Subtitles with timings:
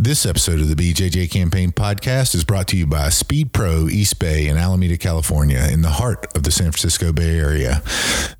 [0.00, 4.20] This episode of the BJJ Campaign podcast is brought to you by Speed Pro East
[4.20, 7.82] Bay in Alameda, California, in the heart of the San Francisco Bay Area.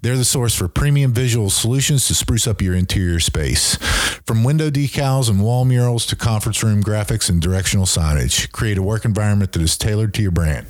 [0.00, 3.74] They're the source for premium visual solutions to spruce up your interior space.
[4.24, 8.82] From window decals and wall murals to conference room graphics and directional signage, create a
[8.82, 10.68] work environment that is tailored to your brand.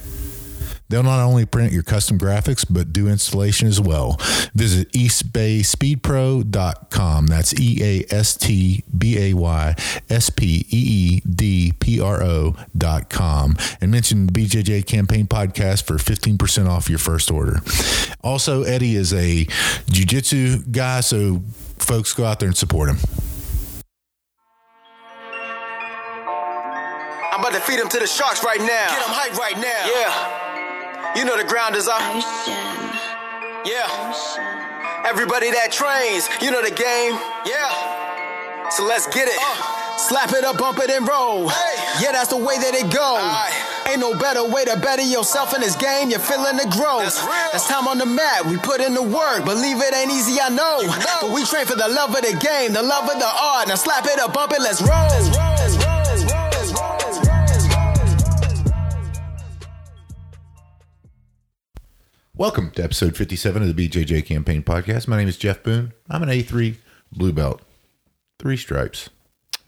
[0.88, 4.16] They'll not only print your custom graphics, but do installation as well.
[4.54, 7.26] Visit eastbayspeedpro.com.
[7.26, 9.74] That's E A S T B A Y
[10.08, 13.56] S P E E D P R O.com.
[13.80, 17.60] And mention the BJJ Campaign Podcast for 15% off your first order.
[18.22, 19.44] Also, Eddie is a
[19.90, 21.42] jiu jitsu guy, so
[21.78, 22.96] folks go out there and support him.
[27.30, 28.66] I'm about to feed him to the sharks right now.
[28.66, 29.86] Get him hype right now.
[29.86, 30.47] Yeah.
[31.16, 32.00] You know the ground is up.
[33.64, 33.88] Yeah.
[35.06, 37.14] Everybody that trains, you know the game.
[37.46, 38.70] Yeah.
[38.70, 39.38] So let's get it.
[39.98, 41.50] Slap it up, bump it, and roll.
[42.00, 43.18] Yeah, that's the way that it go.
[43.90, 46.10] Ain't no better way to better yourself in this game.
[46.10, 47.16] You're feeling the growth.
[47.52, 48.46] That's, time on the mat.
[48.46, 49.44] We put in the work.
[49.44, 50.84] Believe it ain't easy, I know.
[51.20, 53.68] But we train for the love of the game, the love of the art.
[53.68, 55.87] Now slap it up, bump it, let's roll.
[62.38, 65.08] Welcome to episode 57 of the BJJ Campaign Podcast.
[65.08, 65.92] My name is Jeff Boone.
[66.08, 66.76] I'm an A3
[67.10, 67.60] blue belt,
[68.38, 69.10] three stripes.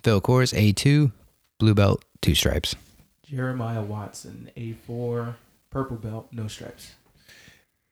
[0.05, 1.11] Phil Kors, A2,
[1.59, 2.77] blue belt, two stripes.
[3.25, 5.35] Jeremiah Watson, A4,
[5.71, 6.93] purple belt, no stripes.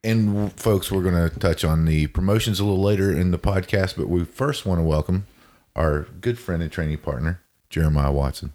[0.05, 3.97] And folks, we're going to touch on the promotions a little later in the podcast,
[3.97, 5.27] but we first want to welcome
[5.75, 8.53] our good friend and training partner, Jeremiah Watson.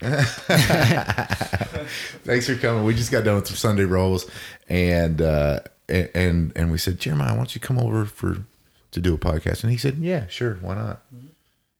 [2.24, 2.84] Thanks for coming.
[2.84, 4.30] We just got done with some Sunday rolls,
[4.68, 8.44] and uh, and and we said, Jeremiah, why don't you come over for
[8.92, 9.62] to do a podcast?
[9.62, 11.02] And he said, Yeah, sure, why not?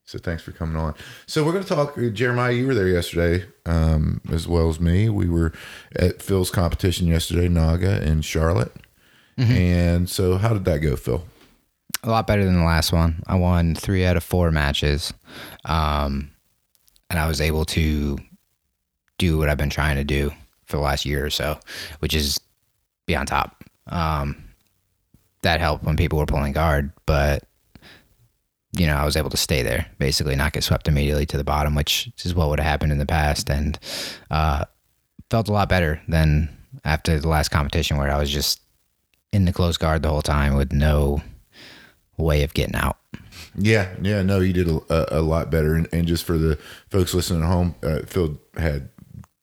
[0.04, 0.94] So thanks for coming on.
[1.26, 1.96] So we're going to talk.
[2.12, 5.08] Jeremiah, you were there yesterday, um, as well as me.
[5.08, 5.52] We were
[5.94, 8.72] at Phil's competition yesterday, Naga in Charlotte.
[9.38, 11.24] And so, how did that go, Phil?
[12.02, 13.22] A lot better than the last one.
[13.26, 15.14] I won three out of four matches.
[15.64, 16.32] Um,
[17.10, 18.18] and I was able to
[19.18, 20.30] do what I've been trying to do
[20.64, 21.58] for the last year or so,
[21.98, 22.40] which is
[23.06, 23.64] be on top.
[23.88, 24.44] Um,
[25.42, 27.44] that helped when people were pulling guard, but
[28.72, 31.44] you know, I was able to stay there, basically not get swept immediately to the
[31.44, 33.78] bottom, which is what would have happened in the past, and
[34.30, 34.64] uh,
[35.28, 38.60] felt a lot better than after the last competition where I was just
[39.32, 41.20] in the close guard the whole time with no
[42.16, 42.99] way of getting out.
[43.56, 45.74] Yeah, yeah, no, he did a, a, lot better.
[45.74, 46.56] And, and just for the
[46.88, 48.88] folks listening at home, uh, Phil had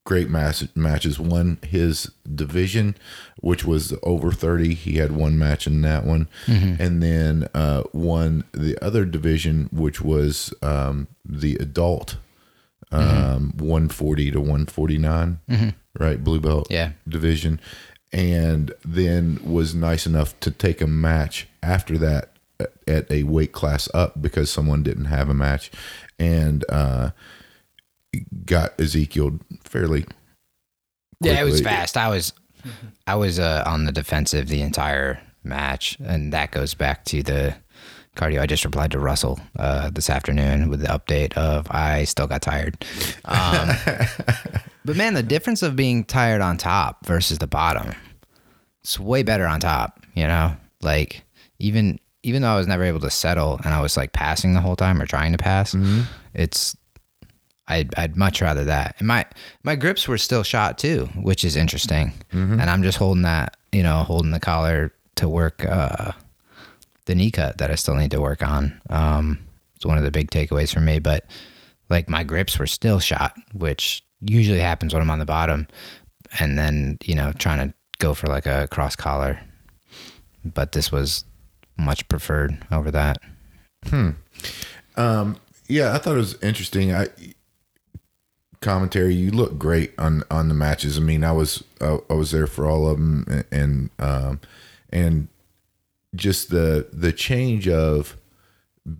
[0.05, 1.19] great match, matches.
[1.19, 2.95] Won his division,
[3.41, 4.73] which was over 30.
[4.73, 6.29] He had one match in that one.
[6.47, 12.17] And then uh, won the other division, which was um, the adult
[12.91, 15.39] um, 140 to 149,
[15.99, 16.23] right?
[16.23, 16.91] Blue belt Yeah.
[17.07, 17.59] division.
[18.13, 22.31] And then was nice enough to take a match after that
[22.87, 25.71] at a weight class up because someone didn't have a match
[26.19, 27.11] and uh,
[28.45, 30.05] got Ezekiel fairly.
[31.21, 31.97] Yeah, it was fast.
[31.97, 32.33] I was
[33.05, 37.55] I was uh, on the defensive the entire match, and that goes back to the
[38.15, 38.41] cardio.
[38.41, 42.41] I just replied to Russell uh, this afternoon with the update of I still got
[42.41, 42.83] tired.
[43.25, 43.69] Um,
[44.85, 47.93] but man, the difference of being tired on top versus the bottom,
[48.83, 50.05] it's way better on top.
[50.13, 51.23] You know, like
[51.59, 54.59] even even though I was never able to settle and I was like passing the
[54.59, 55.73] whole time or trying to pass,
[56.33, 56.75] it's
[57.69, 58.95] I'd, I'd much rather that.
[58.99, 59.25] And my
[59.63, 62.13] my grips were still shot too, which is interesting.
[62.59, 66.11] And I'm just holding that, you know, holding the collar to work uh,
[67.05, 68.79] the knee cut that I still need to work on.
[68.89, 69.39] Um,
[69.75, 70.99] it's one of the big takeaways for me.
[70.99, 71.25] But
[71.89, 75.67] like my grips were still shot, which usually happens when I'm on the bottom,
[76.39, 79.39] and then you know trying to go for like a cross collar.
[80.43, 81.25] But this was
[81.77, 83.19] much preferred over that.
[83.85, 84.11] Hmm.
[84.95, 86.93] Um, Yeah, I thought it was interesting.
[86.93, 87.07] I
[88.61, 89.13] commentary.
[89.13, 90.97] You look great on on the matches.
[90.97, 94.39] I mean, I was I, I was there for all of them, and and, um,
[94.89, 95.27] and
[96.15, 98.17] just the the change of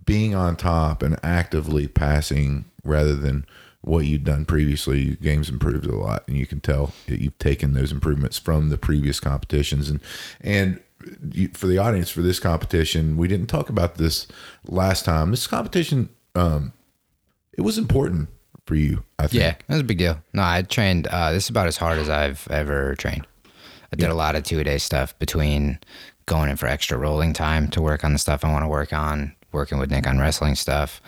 [0.04, 3.46] being on top and actively passing rather than
[3.80, 5.00] what you'd done previously.
[5.00, 8.68] Your game's improved a lot, and you can tell that you've taken those improvements from
[8.68, 9.88] the previous competitions.
[9.88, 10.00] And
[10.40, 10.80] and
[11.54, 14.26] for the audience for this competition, we didn't talk about this
[14.66, 15.30] last time.
[15.30, 16.72] This competition, um,
[17.52, 18.28] it was important
[18.66, 19.04] for you.
[19.18, 19.42] I think.
[19.42, 20.20] Yeah, that was a big deal.
[20.32, 21.06] No, I trained.
[21.06, 23.26] Uh, this is about as hard as I've ever trained.
[23.92, 25.78] I did a lot of two a day stuff between
[26.26, 28.92] going in for extra rolling time to work on the stuff I want to work
[28.92, 31.00] on, working with Nick on wrestling stuff,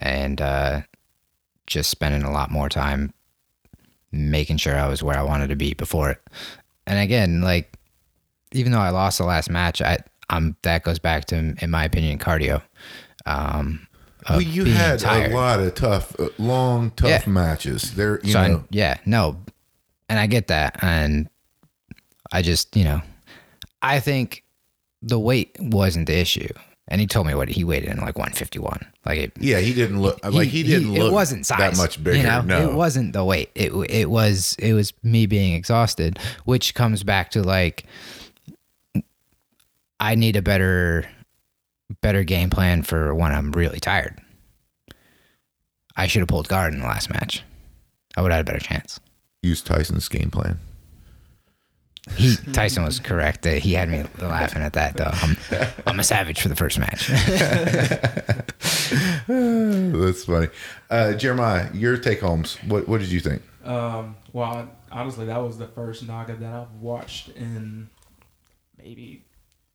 [0.00, 0.82] and uh,
[1.66, 3.12] just spending a lot more time
[4.12, 6.22] making sure I was where I wanted to be before it.
[6.86, 7.75] And again, like
[8.52, 9.98] even though I lost the last match, I
[10.30, 12.62] I'm that goes back to in my opinion cardio.
[13.26, 13.86] Um
[14.28, 15.32] Well, you had tired.
[15.32, 17.32] a lot of tough, uh, long, tough Yeah.
[17.32, 17.92] matches.
[17.94, 19.36] There, you so I- know, yeah, no,
[20.08, 21.28] and I get that, and
[22.32, 23.02] I just you know,
[23.82, 24.42] I think
[25.02, 26.48] the weight wasn't the issue,
[26.88, 29.32] and he told me what he weighed in like 151, like it.
[29.38, 32.16] yeah, he didn't look like he, didn't look It wasn't size, that much bigger.
[32.18, 33.50] You know, no, it wasn't the weight.
[33.54, 37.84] It it was it was me being exhausted, which comes back to like
[39.98, 41.04] I need a better
[42.02, 44.18] better game plan for when I'm really tired.
[45.96, 47.42] I should have pulled guard in the last match.
[48.16, 49.00] I would have had a better chance.
[49.42, 50.58] use Tyson's game plan.
[52.14, 53.44] He Tyson was correct.
[53.44, 55.10] He had me laughing at that though.
[55.12, 55.36] I'm,
[55.86, 57.08] I'm a savage for the first match.
[59.26, 60.48] That's funny.
[60.88, 62.58] Uh, Jeremiah, your take homes.
[62.66, 63.42] What what did you think?
[63.64, 67.90] Um, well, honestly, that was the first Naga that I've watched in
[68.78, 69.24] maybe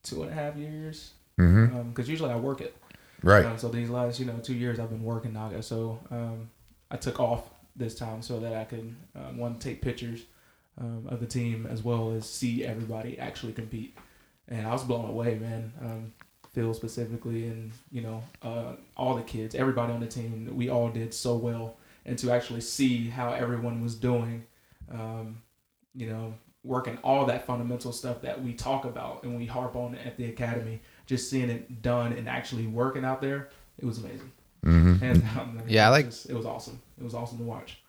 [0.04, 1.12] two and a half years.
[1.40, 1.90] Mm-hmm.
[1.90, 2.76] Because usually I work it.
[3.24, 3.46] Right.
[3.46, 5.62] Um, so these last, you know, two years I've been working Naga.
[5.62, 6.50] So um,
[6.90, 7.44] I took off
[7.76, 10.22] this time so that I could um, one take pictures
[10.80, 13.98] um, of the team as well as see everybody actually compete.
[14.48, 15.74] And I was blown away, man.
[15.82, 16.14] Um,
[16.54, 20.90] Phil specifically, and you know, uh, all the kids, everybody on the team, we all
[20.90, 21.78] did so well.
[22.06, 24.44] And to actually see how everyone was doing,
[24.92, 25.42] um,
[25.96, 26.34] you know,
[26.64, 30.26] working all that fundamental stuff that we talk about and we harp on at the
[30.26, 33.50] academy, just seeing it done and actually working out there,
[33.80, 34.32] it was amazing.
[34.66, 34.96] Mm-hmm.
[34.98, 35.56] Hands down.
[35.56, 35.64] man.
[35.68, 36.82] Yeah, I It was like- just- it was awesome.
[37.00, 37.80] It was awesome to watch.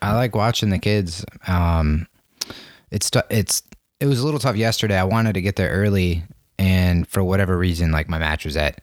[0.00, 1.24] I like watching the kids.
[1.46, 2.06] Um,
[2.90, 3.62] it's tou- it's
[4.00, 4.96] it was a little tough yesterday.
[4.98, 6.24] I wanted to get there early,
[6.58, 8.80] and for whatever reason, like my match was at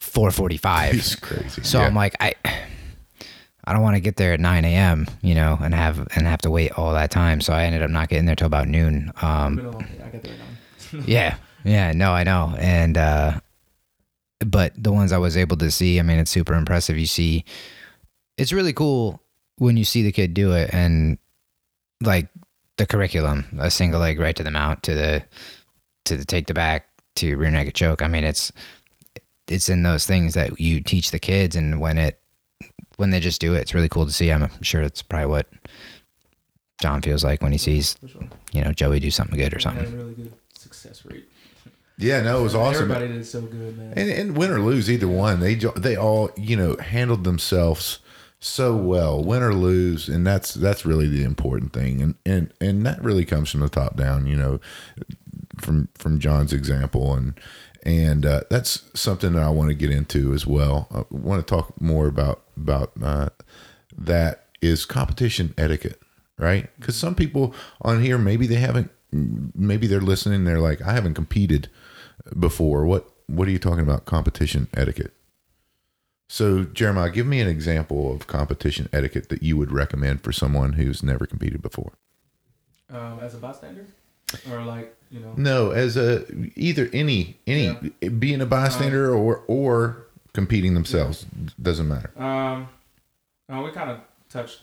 [0.00, 0.94] 4:45.
[0.94, 1.62] It's crazy.
[1.62, 1.86] So Yeah.
[1.86, 2.34] I'm like, I
[3.64, 5.06] I don't want to get there at 9 a.m.
[5.22, 7.40] You know, and have and have to wait all that time.
[7.40, 9.12] So I ended up not getting there till about noon.
[9.22, 10.04] Um, been a long day.
[10.04, 11.04] I got there at nine.
[11.06, 13.40] yeah, yeah, no, I know, and uh,
[14.44, 16.98] but the ones I was able to see, I mean, it's super impressive.
[16.98, 17.44] You see,
[18.36, 19.22] it's really cool
[19.58, 21.18] when you see the kid do it, and
[22.02, 22.28] like
[22.78, 25.24] the curriculum, a single leg right to the mount, to the
[26.06, 28.02] to the take the back, to rear naked choke.
[28.02, 28.52] I mean, it's
[29.48, 32.21] it's in those things that you teach the kids, and when it
[33.02, 34.30] when they just do it, it's really cool to see.
[34.30, 35.46] I'm sure it's probably what
[36.80, 38.22] John feels like when he sees sure.
[38.52, 39.92] you know Joey do something good or We had something.
[39.92, 41.28] a really good success rate.
[41.98, 42.90] yeah, no, it was awesome.
[42.90, 43.92] Everybody did so good, man.
[43.96, 47.98] And, and win or lose, either one, they they all you know handled themselves
[48.40, 52.86] so well, win or lose, and that's that's really the important thing, and and and
[52.86, 54.60] that really comes from the top down, you know,
[55.60, 57.34] from from John's example, and
[57.82, 60.88] and uh, that's something that I want to get into as well.
[60.92, 63.28] I want to talk more about about uh,
[63.96, 66.00] that is competition etiquette,
[66.38, 66.70] right?
[66.78, 71.14] Because some people on here maybe they haven't, maybe they're listening, they're like, I haven't
[71.14, 71.68] competed
[72.38, 72.86] before.
[72.86, 75.12] What what are you talking about competition etiquette?
[76.28, 80.74] So Jeremiah, give me an example of competition etiquette that you would recommend for someone
[80.74, 81.92] who's never competed before.
[82.90, 83.86] um, as a bystander,
[84.50, 86.24] or like you know, No, as a
[86.56, 87.74] either any any
[88.18, 91.26] being a bystander or or competing themselves
[91.60, 92.10] doesn't matter.
[92.16, 92.68] Um,
[93.52, 94.00] uh, we kind of
[94.30, 94.62] touched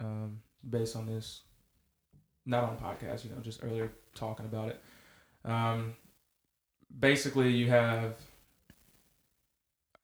[0.00, 1.42] um, based on this,
[2.44, 4.82] not on podcast, you know, just earlier talking about it.
[5.44, 5.94] Um,
[7.00, 8.16] basically, you have,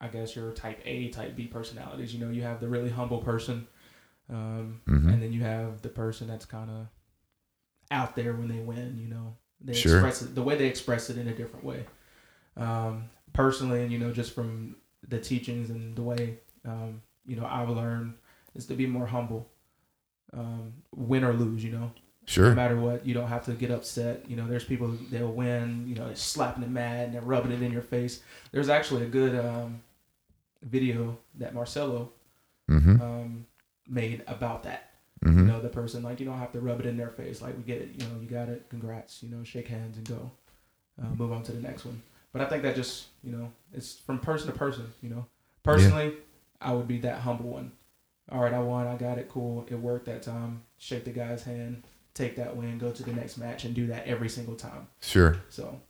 [0.00, 2.14] I guess, your type A, type B personalities.
[2.14, 3.66] You know, you have the really humble person,
[4.30, 5.12] um, Mhm.
[5.12, 6.86] and then you have the person that's kind of
[7.92, 8.98] out there when they win.
[9.00, 9.96] You know, they Sure.
[9.98, 11.84] express it the way they express it in a different way.
[12.56, 14.76] Um, personally, and you know, just from
[15.08, 18.14] the teachings and the way um, you know I've learned
[18.54, 19.48] is to be more humble,
[20.32, 21.62] um, win or lose.
[21.64, 21.92] You know,
[22.26, 22.48] sure.
[22.50, 24.28] no matter what, you don't have to get upset.
[24.28, 25.86] You know, there's people who- they'll win.
[25.88, 28.22] You know, they're slapping it mad and they're rubbing it in your face.
[28.52, 29.82] There's actually a good um,
[30.62, 32.12] video that Marcelo
[32.70, 33.02] Mm-hmm.
[33.02, 33.46] um,
[33.88, 34.91] made about that.
[35.22, 35.46] You Mm-hmm.
[35.46, 37.40] know, the person like you don't have to rub it in their face.
[37.40, 37.90] Like we get it.
[37.92, 38.68] You know, you got it.
[38.70, 39.22] Congrats.
[39.22, 40.30] You know, shake hands and go.
[41.00, 42.02] Uh, move on to the next one.
[42.32, 44.92] But I think that just you know it's from person to person.
[45.00, 45.26] You know,
[45.62, 46.14] personally,
[46.60, 47.72] I would be that humble one.
[48.30, 48.86] All right, I won.
[48.86, 49.28] I got it.
[49.28, 49.64] Cool.
[49.70, 50.62] It worked that time.
[50.78, 51.84] Shake the guy's hand.
[52.14, 52.78] Take that win.
[52.78, 54.88] Go to the next match and do that every single time.
[55.00, 55.36] Sure.
[55.50, 55.80] So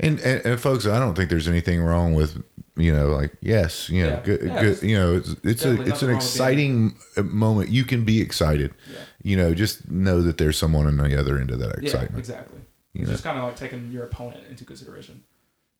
[0.00, 2.42] And, and and folks, I don't think there's anything wrong with
[2.76, 4.20] you know like yes, you know, Yeah.
[4.24, 7.70] good, Yeah, good, you know, it's it's a it's an nothing wrong with exciting moment.
[7.70, 8.72] You can be excited.
[8.92, 11.84] yeah, You know, just know that there's someone on the other end of that yeah,
[11.84, 12.18] excitement.
[12.18, 12.60] exactly.
[12.92, 13.14] You It's know?
[13.14, 15.22] just kind of like taking your opponent into consideration.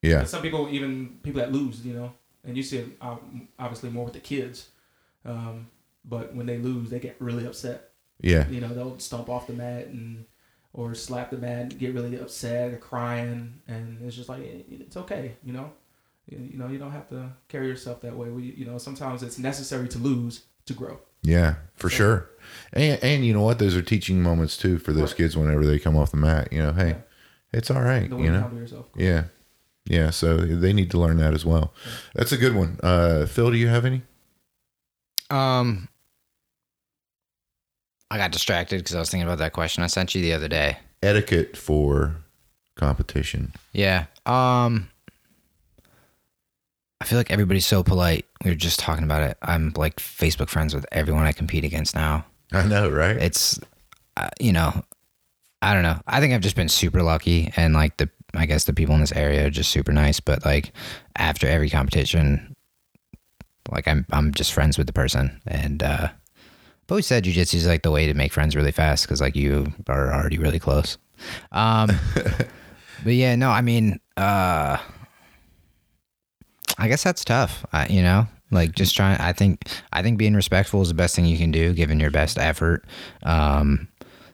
[0.02, 0.20] Yeah.
[0.20, 2.12] And some people, even people that lose, you know,
[2.44, 2.88] and you see it
[3.58, 4.68] obviously more with the kids.
[5.24, 5.68] Um,
[6.04, 7.90] but when they lose, they get really upset.
[8.20, 8.46] Yeah.
[8.48, 10.26] You know, they'll stomp off the mat and
[10.74, 15.36] or slap the mat, get really upset or crying, and it's just like it's okay.
[15.44, 15.72] You know,
[16.28, 18.28] you, you know, you don't have to carry yourself that way.
[18.28, 20.98] We, you know, sometimes it's necessary to lose to grow.
[21.22, 22.28] Yeah, for sure.
[22.74, 23.58] And and you know what?
[23.58, 25.18] Those are teaching moments too for those Right.
[25.18, 26.52] kids whenever they come off the mat.
[26.52, 26.96] You know, hey, Yeah.
[27.52, 28.10] it's all right.
[28.10, 28.50] The You you know.
[28.54, 28.86] yourself.
[28.96, 29.24] Yeah.
[29.86, 30.10] Yeah.
[30.10, 31.72] So they need to learn that as well.
[32.14, 32.78] That's a good one.
[32.82, 34.02] Uh, Phil, do you have any?
[35.30, 35.88] Um,
[38.14, 40.46] I got distracted because I was thinking about that question I sent you the other
[40.46, 40.76] day.
[41.02, 42.14] Etiquette for
[42.76, 43.52] competition.
[43.72, 44.06] Yeah.
[44.24, 44.88] Um,
[47.00, 48.24] I feel like everybody's so polite.
[48.44, 49.36] We were just talking about it.
[49.42, 52.24] I'm like Facebook friends with everyone I compete against now.
[52.52, 53.16] I know, right?
[53.16, 53.58] It's,
[54.16, 54.84] uh, you know,
[55.60, 55.98] I don't know.
[56.06, 59.00] I think I've just been super lucky, and like the, I guess the people in
[59.00, 60.20] this area are just super nice.
[60.20, 60.72] But like
[61.16, 62.54] after every competition,
[63.72, 66.08] like I'm, I'm just friends with the person, and uh,
[66.90, 69.72] I've said jujitsu is like the way to make friends really fast because like you
[69.88, 70.98] are already really close.
[71.52, 71.90] Um,
[73.04, 74.78] but yeah, no, I mean, uh,
[76.78, 77.64] I guess that's tough.
[77.72, 79.20] I, you know, like just trying.
[79.20, 82.10] I think I think being respectful is the best thing you can do, giving your
[82.10, 82.84] best effort.
[83.22, 83.88] Um,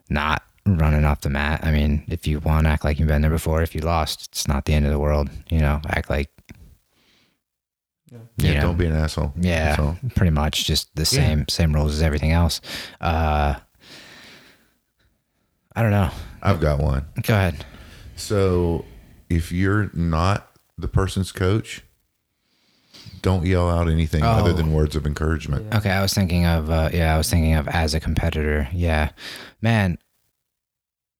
[0.08, 1.60] not running off the mat.
[1.62, 3.62] I mean, if you won, act like you've been there before.
[3.62, 5.30] If you lost, it's not the end of the world.
[5.50, 6.30] You know, act like
[8.10, 8.18] Yeah.
[8.38, 9.32] yeah, don't be an asshole.
[9.36, 12.60] yeah, pretty much just the same same rules as everything else.
[13.00, 13.54] Uh,
[15.74, 16.10] I don't know.
[16.42, 17.06] I've got one.
[17.22, 17.64] Go ahead.
[18.16, 18.84] So
[19.28, 21.82] if you're not the person's coach,
[23.22, 24.54] don't yell out anything other Oh.
[24.54, 25.72] than words of encouragement.
[25.74, 28.68] Okay, I was thinking of uh, yeah, I was thinking of as a competitor.
[28.72, 29.10] Yeah,
[29.62, 29.98] man,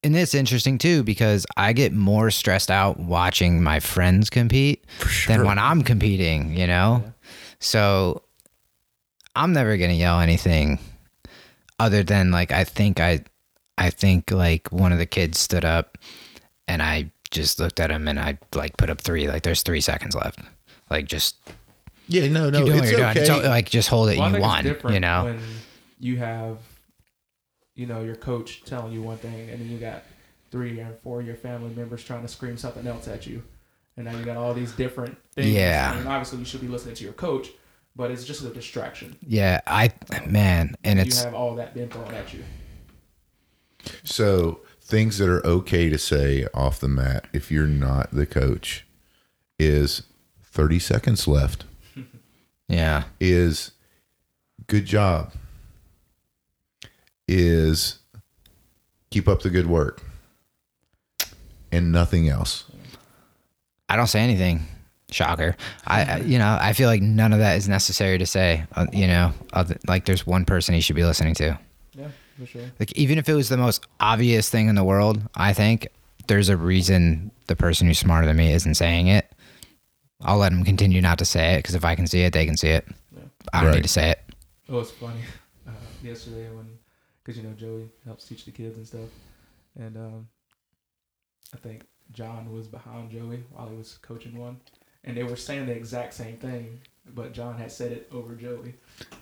[0.03, 4.85] and it's interesting too because I get more stressed out watching my friends compete
[5.29, 6.57] than when I'm competing.
[6.57, 7.05] You know,
[7.59, 8.23] so
[9.37, 10.79] I'm never gonna yell anything
[11.79, 13.21] other than like I think I,
[13.79, 15.97] I think like one of the kids stood up,
[16.69, 19.29] and I just looked at him and I like put up three.
[19.29, 20.41] Like there's three seconds left.
[20.91, 21.37] Like just
[22.09, 23.13] Yeah, no, no, keep doing what it's you're okay.
[23.15, 23.23] doing.
[23.23, 24.19] It's all- like just hold it.
[24.19, 24.93] Well, you think won.
[24.95, 25.25] You know.
[25.25, 25.41] when
[26.01, 26.59] you have,
[27.81, 30.03] you know, your coach telling you one thing, and then you got
[30.51, 33.43] three or four of your family members trying to scream something else at you,
[33.97, 35.49] and now you got all these different things.
[35.49, 35.93] Yeah.
[35.95, 37.49] I mean, obviously you should be listening to your coach,
[37.97, 39.17] but it's just a distraction.
[39.27, 39.93] Yeah, I
[40.27, 42.45] man, and you it's have all that being thrown at you.
[44.05, 48.87] So things that are okay to say off the mat if you're not the coach
[49.59, 50.03] is
[50.43, 51.65] 30 seconds left
[52.69, 53.71] yeah, is
[54.67, 55.33] good job
[57.33, 57.99] is
[59.11, 60.03] keep up the good work
[61.71, 62.65] and nothing else
[63.89, 64.63] I don't say anything.
[65.11, 65.57] Shocker.
[65.85, 68.63] I, I you know I feel like none of that is necessary to say.
[68.77, 71.59] Uh, you know, other, like there's one person he should be listening to.
[71.99, 72.07] Yeah,
[72.39, 72.63] for sure.
[72.79, 75.89] Like even if it was the most obvious thing in the world, I think
[76.29, 79.29] there's a reason the person who's smarter than me isn't saying it.
[80.23, 82.47] I'll let him continue not to say it because if I can see it, they
[82.47, 82.87] can see it.
[83.53, 83.75] I don't Right.
[83.75, 84.21] need to say it.
[84.69, 85.19] Oh, it's funny.
[85.67, 85.73] Uh,
[86.05, 86.69] yesterday when,
[87.31, 89.09] because you know Joey helps teach the kids and stuff,
[89.79, 90.29] and um,
[91.55, 94.59] I think John was behind Joey while he was coaching one,
[95.05, 96.81] and they were saying the exact same thing,
[97.15, 98.75] but John had said it over Joey,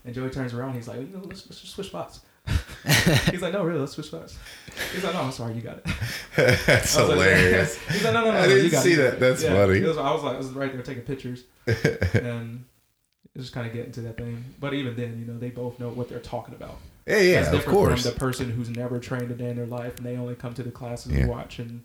[0.06, 2.20] and Joey turns around, he's like, "No, let's, let's just switch spots."
[3.30, 4.38] he's like, "No, really, let's switch spots."
[4.94, 5.84] He's like, "No, I'm sorry, you got it."
[6.66, 8.96] that's was like, hilarious he's like, "No, no, no, I no, you didn't see it."
[8.96, 9.20] that.
[9.20, 9.80] That's Yeah, funny.
[9.80, 12.64] was- I was like, I was right there taking pictures, and
[13.34, 14.42] it just kind of getting to that thing.
[14.58, 16.78] But even then, you know, they both know what they're talking about.
[17.08, 19.66] Yeah yeah That's of course from the person who's never trained a day in their
[19.66, 21.20] life and they only come to the classes Yeah.
[21.20, 21.84] and watch and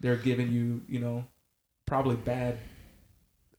[0.00, 1.24] they're giving you, you know,
[1.86, 2.58] probably bad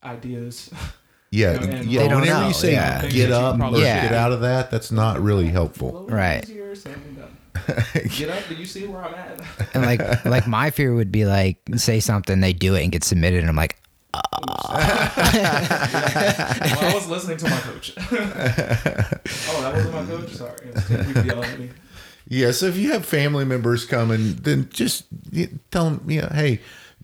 [0.03, 0.69] ideas.
[1.31, 3.05] yeah you know, yeah whenever know, you say yeah.
[3.07, 4.03] Get up or Yeah.
[4.03, 6.43] get out of that that's not really helpful Right.
[6.43, 7.33] easier said than done.
[8.15, 8.43] Get up.
[8.47, 9.41] Do you see where I'm at?
[9.73, 13.03] And like like my fear would be like say something, they do it and get
[13.03, 13.81] submitted, and I'm like,
[14.69, 14.79] well,
[16.81, 17.93] I was listening to my coach.
[17.97, 18.01] oh,
[19.62, 20.29] that wasn't my coach.
[20.31, 21.69] Sorry, it was ten people yelling at me.
[22.29, 25.05] Yeah, so if you have family members coming, then just
[25.71, 26.59] tell them, you know, hey,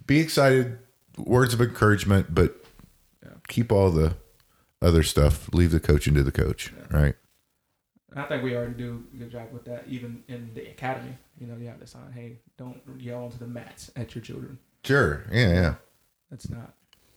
[0.05, 0.77] be excited,
[1.17, 2.55] words of encouragement, but
[3.47, 4.15] keep all the
[4.81, 5.53] other stuff.
[5.53, 7.15] Leave the coaching to the coach, right?
[8.15, 11.17] I think we already do a good job with that, even in the academy.
[11.39, 14.59] You know, you have to sign, hey, don't yell onto the mats at your children.
[14.83, 15.23] Sure.
[15.31, 15.73] Yeah, yeah,
[16.29, 16.73] That's not.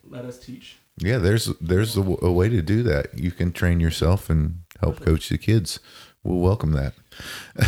[0.09, 0.79] Let us teach.
[0.99, 1.19] yeah.
[1.19, 3.19] There's there's a way to do that.
[3.19, 5.81] You can train yourself and help coach the kids.
[6.23, 6.95] We'll welcome that.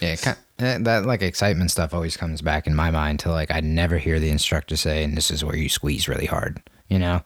[0.00, 3.50] yeah, kind eh, that like excitement stuff always comes back in my mind to like
[3.50, 6.62] I never hear the instructor say, and this is where you squeeze really hard.
[6.88, 7.22] You know,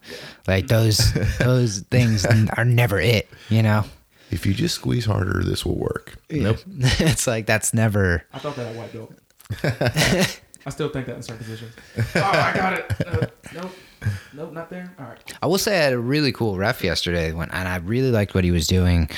[0.46, 3.28] like those those things are never it.
[3.50, 3.84] You know,
[4.30, 6.16] if you just squeeze harder, this will work.
[6.30, 6.58] Nope.
[6.68, 8.24] it's like that's never.
[8.32, 10.40] I thought that at white belt.
[10.66, 11.72] I still think that in certain positions.
[12.14, 13.06] Oh, I got it.
[13.06, 13.72] Uh, nope.
[14.32, 14.94] Nope, not there.
[14.98, 15.18] All right.
[15.42, 18.34] I will say I had a really cool ref yesterday when, and I really liked
[18.34, 19.08] what he was doing.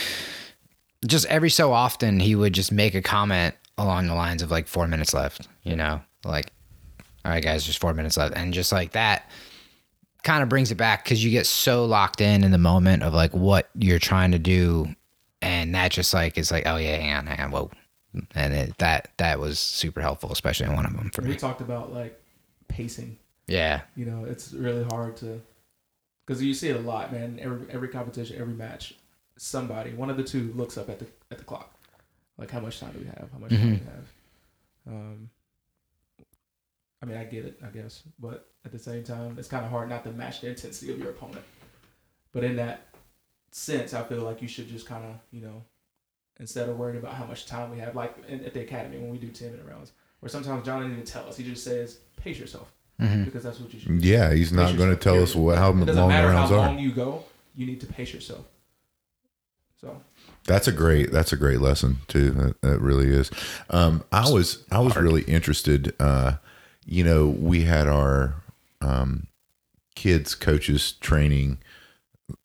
[1.06, 4.66] Just every so often, he would just make a comment along the lines of like
[4.66, 5.48] four minutes left.
[5.62, 6.52] You know, like,
[7.24, 9.28] all right, guys, just four minutes left, and just like that
[10.22, 13.12] kind of brings it back because you get so locked in in the moment of
[13.14, 14.88] like what you're trying to do,
[15.40, 17.70] and that just like is like, oh yeah, hang on, hang on, whoa,
[18.34, 21.36] and it, that that was super helpful, especially in one of them for We me.
[21.36, 22.20] talked about like
[22.68, 23.18] pacing.
[23.48, 25.40] Yeah, You know, it's really hard to
[26.24, 27.38] because you see it a lot, man.
[27.42, 28.94] Every every competition, every match,
[29.36, 31.74] somebody, one of the two, looks up at the at the clock,
[32.38, 33.28] like how much time do we have?
[33.32, 34.08] How much time do we have?
[34.88, 35.30] Um,
[37.02, 39.70] I mean, I get it, I guess, but at the same time, it's kind of
[39.72, 41.44] hard not to match the intensity of your opponent.
[42.32, 42.86] But in that
[43.50, 45.64] sense, I feel like you should just kind of, you know,
[46.40, 49.10] instead of worrying about how much time we have, like in, at the academy when
[49.10, 51.98] we do ten minute rounds, where sometimes John doesn't even tell us; he just says,
[52.16, 53.24] "Pace yourself," Mhm.
[53.24, 54.00] because that's what you should.
[54.00, 54.06] do.
[54.08, 56.76] Yeah, he's not going to tell us what, how long the matter how rounds long
[56.78, 56.80] are.
[56.80, 57.24] you go;
[57.54, 58.44] you need to pace yourself.
[59.80, 60.00] So
[60.44, 61.10] That's a great.
[61.12, 62.30] That's a great lesson too.
[62.30, 63.30] That, that really is.
[63.70, 65.94] Um, I was I was really interested.
[66.00, 66.34] Uh,
[66.84, 68.34] you know, we had our
[68.80, 69.26] um,
[69.94, 71.58] kids coaches training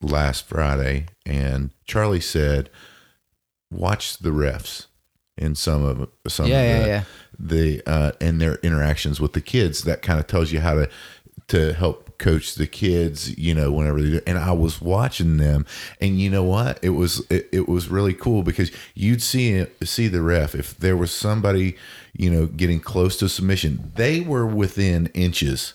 [0.02, 2.70] last Friday, and Charlie said,
[3.72, 4.88] "Watch the refs
[5.38, 7.04] in some of some Yeah, of the, yeah.
[7.40, 9.84] the uh, and their interactions with the kids.
[9.84, 10.90] That kind of tells you how to
[11.50, 13.38] to help coach the kids.
[13.38, 14.22] You know, whenever they do.
[14.26, 15.66] And I was watching them,
[16.02, 16.80] and you know what?
[16.82, 20.98] It was it, it was really cool because you'd see see the ref if there
[20.98, 21.78] was somebody
[22.14, 23.92] you know getting close to submission.
[23.96, 25.74] They were within inches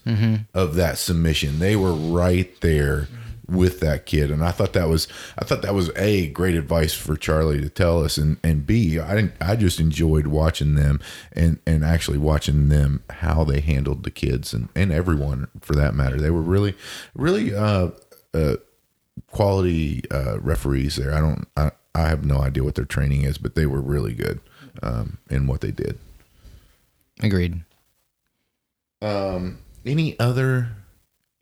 [0.54, 1.58] of that submission.
[1.61, 3.06] They were right there
[3.49, 4.30] with that kid.
[4.30, 5.08] And i thought that was
[5.38, 8.16] i thought that was a great advice for charlie to tell us.
[8.16, 11.00] And and b i didn't i just enjoyed watching them
[11.33, 15.94] and and actually watching them how they handled the kids and and everyone for that
[15.94, 16.18] matter.
[16.18, 16.74] They were really
[17.14, 17.90] really uh
[18.33, 18.57] uh
[19.31, 21.12] quality uh referees there.
[21.14, 24.14] I don't i i have no idea what their training is but they were really
[24.14, 24.40] good
[24.83, 25.98] um in what they did.
[27.22, 27.62] Agreed.
[29.02, 30.68] um any other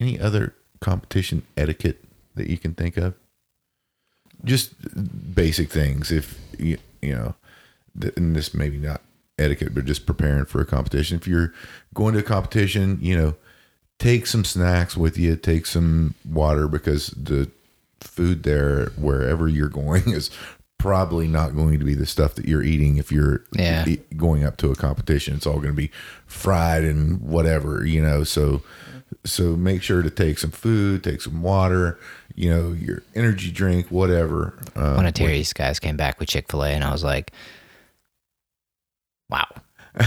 [0.00, 2.02] any other competition etiquette
[2.34, 3.14] that you can think of?
[4.44, 4.74] Just
[5.34, 6.10] basic things.
[6.10, 7.34] If you you know
[8.00, 9.00] th- and this maybe not
[9.38, 11.16] etiquette but just preparing for a competition.
[11.18, 11.52] If you're
[11.94, 13.34] going to a competition you know
[13.98, 17.50] take some snacks with you take some water because the
[18.00, 20.30] food there wherever you're going is
[20.78, 23.84] probably not going to be the stuff that you're eating if you're Yeah.
[24.16, 25.34] going up to a competition.
[25.36, 25.90] It's all going to be
[26.26, 28.24] fried and whatever you know?
[28.24, 28.62] So
[29.24, 31.98] so make sure to take some food take some water
[32.34, 36.50] you know your energy drink whatever uh, One of Terry's guys came back with Chick
[36.50, 37.32] Fil A, and I was like,
[39.28, 39.46] "Wow,
[39.98, 40.06] did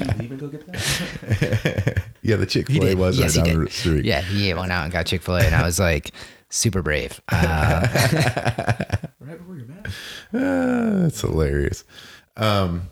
[0.00, 2.02] you leave and go get that?
[2.22, 3.68] yeah the chick-fil-a was Yes, right he down did.
[3.68, 6.12] the street yeah." He went out and got Chick Fil A, and I was like,
[6.50, 7.20] super brave.
[7.30, 7.86] Uh,
[9.20, 9.86] right before your match.
[10.34, 11.84] Ah, that's hilarious.
[12.36, 12.88] Um,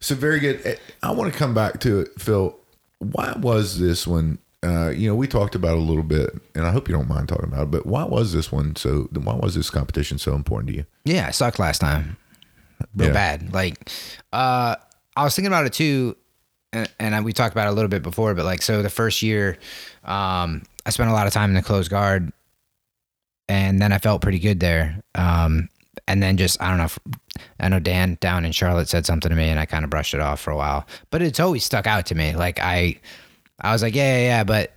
[0.00, 0.60] so very good.
[0.66, 2.56] Eh, I want to come back to it, Phil.
[3.02, 4.38] Why was this one?
[4.64, 7.08] Uh, you know, we talked about it a little bit, and I hope you don't
[7.08, 7.70] mind talking about it.
[7.72, 9.08] But why was this one so?
[9.12, 10.84] Why was this competition so important to you?
[11.04, 12.16] yeah, I sucked last time,
[12.94, 13.12] real Yeah.
[13.12, 13.52] bad.
[13.52, 13.90] Like,
[14.32, 14.76] uh,
[15.16, 16.16] I was thinking about it too,
[16.72, 18.34] and, and we talked about it a little bit before.
[18.34, 19.58] But like, so the first year,
[20.04, 22.32] um, I spent a lot of time in the closed guard,
[23.48, 25.02] and then I felt pretty good there.
[25.16, 25.68] Um,
[26.08, 26.84] and then just I don't know.
[26.84, 26.98] if-
[27.58, 30.12] I know Dan down in Charlotte said something to me, and I kind of brushed
[30.14, 30.86] it off for a while.
[31.10, 32.34] But it's always stuck out to me.
[32.36, 33.00] Like I,
[33.60, 34.72] I was like, yeah, yeah, yeah, but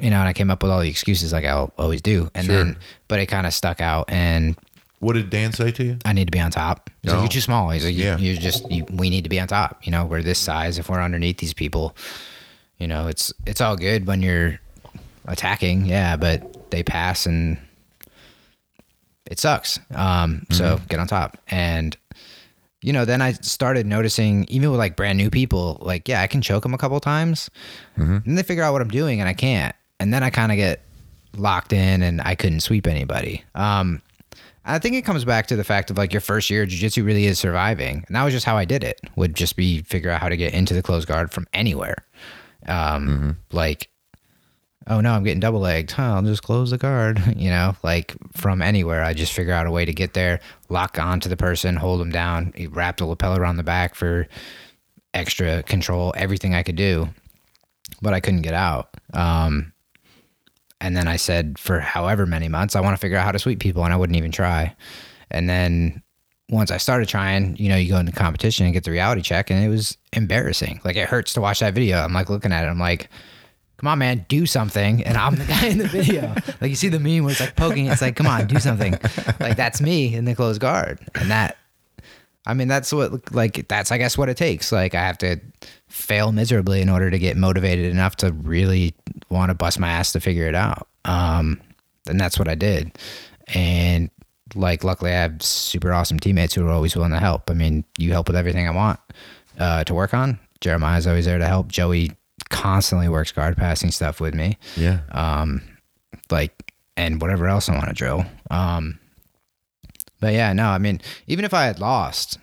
[0.00, 2.46] you know, and I came up with all the excuses like I always do, and
[2.46, 2.56] Sure.
[2.64, 2.76] then
[3.08, 4.56] but it kind of stuck out, and
[4.98, 5.98] What did Dan say to you?
[6.04, 6.90] I need to be on top.
[7.02, 7.22] He's like, oh.
[7.22, 7.70] you're too small.
[7.70, 8.16] He's like, you, Yeah.
[8.16, 9.84] you're just, you, we need to be on top.
[9.86, 10.78] You know, we're this size.
[10.78, 11.94] If we're underneath these people,
[12.78, 14.58] you know, it's it's all good when you're
[15.26, 17.58] attacking, yeah, but they pass and
[19.34, 19.80] it sucks.
[19.96, 21.38] Um, so get on top.
[21.48, 21.96] And
[22.82, 26.28] you know, then I started noticing, even with like brand new people, like, yeah, I
[26.28, 27.50] can choke them a couple times.
[28.24, 29.74] And they figure out what I'm doing and I can't.
[29.98, 30.82] And then I kind of get
[31.36, 33.42] locked in and I couldn't sweep anybody.
[33.56, 34.00] Um,
[34.64, 37.02] I think it comes back to the fact of like your first year of jiu-jitsu
[37.02, 38.04] really is surviving.
[38.06, 39.00] And that was just how I did it.
[39.16, 41.96] Would just be figure out how to get into the closed guard from anywhere.
[42.68, 43.88] Um, like
[44.86, 45.92] oh no, I'm getting double legged.
[45.92, 47.22] Huh, I'll just close the guard.
[47.36, 50.98] You know, like from anywhere, I just figure out a way to get there, lock
[50.98, 54.28] onto the person, hold them down, wrap the lapel around the back for
[55.12, 57.08] extra control, everything I could do,
[58.00, 58.88] but I couldn't get out.
[59.12, 59.72] Um,
[60.80, 63.38] and then I said for however many months, I want to figure out how to
[63.38, 64.74] sweep people, and I wouldn't even try.
[65.30, 66.02] And then
[66.50, 69.50] once I started trying, you know, you go into competition and get the reality check,
[69.50, 70.80] and it was embarrassing.
[70.84, 71.98] Like it hurts to watch that video.
[71.98, 73.08] I'm like looking at it, I'm like,
[73.76, 75.02] come on, man, do something.
[75.04, 76.34] And I'm the guy in the video.
[76.60, 78.98] like you see the meme where it's like poking, it's like, come on, do something.
[79.40, 81.00] Like that's me in the closed guard.
[81.14, 81.56] And that,
[82.46, 84.70] I mean, that's what, like, that's, I guess, what it takes.
[84.70, 85.40] Like I have to
[85.88, 88.94] fail miserably in order to get motivated enough to really
[89.28, 90.88] want to bust my ass to figure it out.
[91.04, 91.60] Um,
[92.08, 92.96] and that's what I did.
[93.48, 94.10] And
[94.54, 97.50] like, luckily, I have super awesome teammates who are always willing to help.
[97.50, 99.00] I mean, you help with everything I want
[99.58, 100.38] uh, to work on.
[100.60, 101.68] Jeremiah's always there to help.
[101.68, 102.12] Joey
[102.54, 104.56] constantly works guard passing stuff with me.
[104.76, 105.00] Yeah.
[105.10, 105.60] Um,
[106.30, 108.24] like, and whatever else I want to drill.
[108.50, 109.00] Um,
[110.20, 112.38] but yeah, no, I mean, even if I had lost,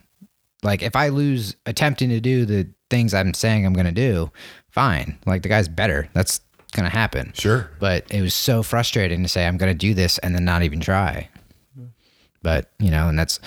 [0.61, 4.29] like if I lose attempting to do the things I'm saying I'm going to do,
[4.69, 5.17] fine.
[5.25, 6.09] Like the guy's better.
[6.13, 6.41] That's
[6.73, 7.31] going to happen.
[7.33, 7.71] Sure.
[7.79, 10.63] But it was so frustrating to say I'm going to do this and then not
[10.63, 11.29] even try.
[12.43, 13.39] But, you know, and that's,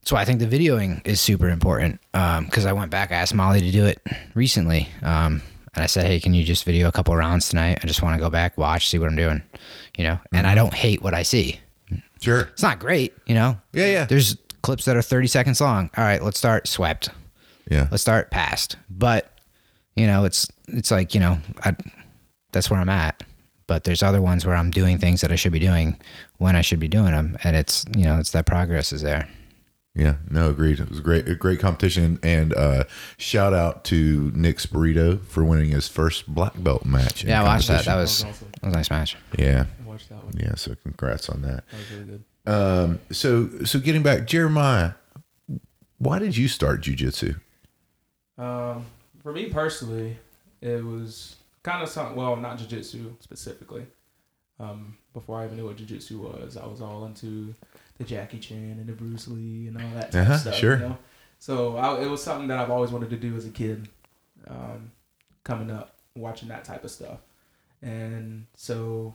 [0.00, 2.00] that's why I think the videoing is super important.
[2.14, 4.00] Um, cause I went back, I asked Molly to do it
[4.34, 4.88] recently.
[5.02, 5.42] Um,
[5.74, 7.78] and I said, Hey, can you just video a couple rounds tonight?
[7.82, 9.42] I just want to go back, watch, see what I'm doing,
[9.96, 10.18] you know?
[10.32, 10.56] And I mm-hmm.
[10.56, 11.60] don't hate what I see.
[12.20, 12.40] Sure.
[12.40, 13.56] It's not great, you know?
[13.72, 14.04] Yeah, yeah.
[14.04, 15.90] There's clips that are 30 seconds long.
[15.96, 17.08] All right, let's start swept.
[17.70, 17.88] Yeah.
[17.90, 18.76] Let's start passed.
[18.90, 19.32] But,
[19.94, 21.74] you know, it's, it's like, you know, I,
[22.52, 23.22] that's where I'm at.
[23.66, 25.96] But there's other ones where I'm doing things that I should be doing
[26.38, 27.38] when I should be doing them.
[27.44, 29.28] And it's, you know, it's that progress is there.
[30.00, 30.80] Yeah, no, agreed.
[30.80, 32.84] It was a great, a great competition, and uh,
[33.18, 37.22] shout out to Nick Spirito for winning his first black belt match.
[37.22, 37.84] Yeah, I watched that.
[37.84, 38.48] That was, That was awesome.
[38.52, 39.16] that was a nice match.
[39.38, 40.32] yeah, I watched that one.
[40.38, 40.54] yeah.
[40.54, 41.64] So congrats on that.
[41.70, 42.24] That was really good.
[42.50, 44.92] Um, so so getting back, Jeremiah,
[45.98, 47.38] why did you start jujitsu?
[48.38, 48.86] Um,
[49.22, 50.16] for me personally,
[50.62, 52.16] it was kind of something.
[52.16, 53.86] Well, not jujitsu specifically.
[54.58, 57.54] Um, before I even knew what jujitsu was, I was all into
[58.00, 60.54] the Jackie Chan and the Bruce Lee and all that type Uh-huh, stuff.
[60.54, 60.74] sure.
[60.78, 60.98] You know?
[61.38, 63.88] So I, it was something that I've always wanted to do as a kid,
[64.48, 64.90] um,
[65.44, 67.18] coming up, watching that type of stuff,
[67.82, 69.14] and so,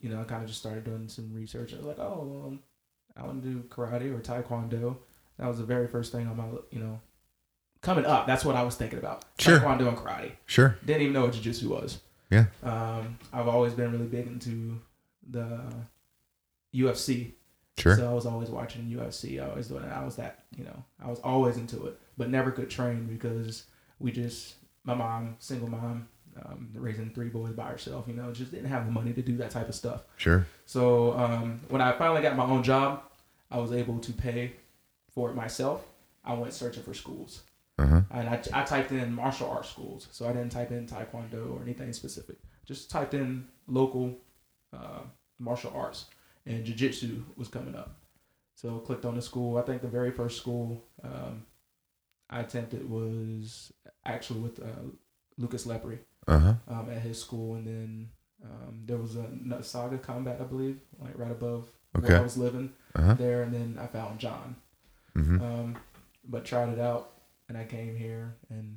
[0.00, 1.72] you know, I kind of just started doing some research.
[1.72, 2.58] I was like, oh, well,
[3.16, 4.96] I want to do karate or taekwondo.
[5.38, 7.00] That was the very first thing on my, you know,
[7.80, 8.26] coming up.
[8.26, 9.24] That's what I was thinking about.
[9.38, 9.58] Sure.
[9.60, 10.32] Taekwondo and karate.
[10.46, 10.76] Sure.
[10.84, 11.98] Didn't even know what jiu-jitsu was.
[12.30, 12.46] Yeah.
[12.62, 14.80] Um, I've always been really big into
[15.30, 15.60] the
[16.74, 17.32] UFC.
[17.82, 17.96] Sure.
[17.96, 19.42] So I was always watching UFC.
[19.42, 19.90] I always doing it.
[19.90, 23.64] I was that, you know, I was always into it, but never could train because
[23.98, 26.06] we just, my mom, single mom,
[26.44, 29.36] um, raising three boys by herself, you know, just didn't have the money to do
[29.38, 30.04] that type of stuff.
[30.16, 30.46] Sure.
[30.64, 33.02] So um, when I finally got my own job,
[33.50, 34.52] I was able to pay
[35.12, 35.84] for it myself.
[36.24, 37.42] I went searching for schools.
[37.78, 38.00] Uh huh.
[38.12, 40.06] And I, I typed in martial arts schools.
[40.12, 42.36] So I didn't type in taekwondo or anything specific.
[42.64, 44.16] Just typed in local
[44.72, 45.00] uh,
[45.40, 46.06] martial arts.
[46.46, 47.96] And jiu-jitsu was coming up.
[48.54, 49.58] So clicked on the school.
[49.58, 51.46] I think the very first school um,
[52.30, 53.72] I attempted was
[54.04, 54.82] actually with uh,
[55.38, 56.54] Lucas Lepri Uh huh.
[56.68, 57.54] um, at his school.
[57.56, 58.08] And then
[58.44, 59.28] um, there was a
[59.62, 62.08] Saga Combat, I believe, like right above Okay.
[62.08, 63.14] where I was living Uh huh.
[63.14, 63.42] there.
[63.42, 64.56] And then I found John.
[65.14, 65.76] hmm Um,
[66.24, 67.10] but tried it out,
[67.48, 68.76] and I came here, and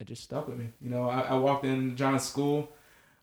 [0.00, 0.68] it just stuck with me.
[0.80, 2.68] You know, I, I walked in John's school.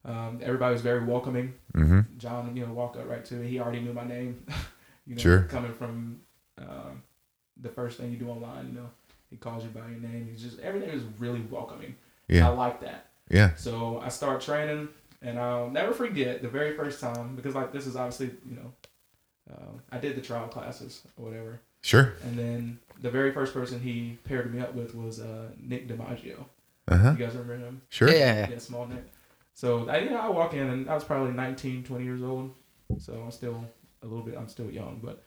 [0.03, 1.53] Um, everybody was very welcoming.
[1.73, 3.47] hmm John, you know, walked up right to me.
[3.47, 4.43] He already knew my name.
[5.07, 5.43] you know, Sure.
[5.43, 6.21] coming from
[6.57, 7.03] um,
[7.61, 8.89] the first thing you do online, you know,
[9.29, 10.27] he calls you by your name.
[10.31, 11.95] He's just everything is really welcoming.
[12.27, 13.07] Yeah, I like that.
[13.29, 13.55] Yeah.
[13.55, 14.89] So I start training,
[15.21, 18.73] and I'll never forget the very first time because like this is obviously you know,
[19.51, 21.59] uh, I did the trial classes or whatever.
[21.81, 22.13] Sure.
[22.23, 26.45] And then the very first person he paired me up with was uh, Nick DiMaggio.
[26.87, 27.11] Uh huh.
[27.17, 27.81] You guys remember him?
[27.89, 28.09] Sure.
[28.09, 28.49] Yeah.
[28.49, 29.03] Yeah, small Nick.
[29.61, 32.51] So I, you know, I walk in and I was probably 19, 20 years old.
[32.97, 33.63] So I'm still
[34.01, 34.35] a little bit.
[34.35, 35.23] I'm still young, but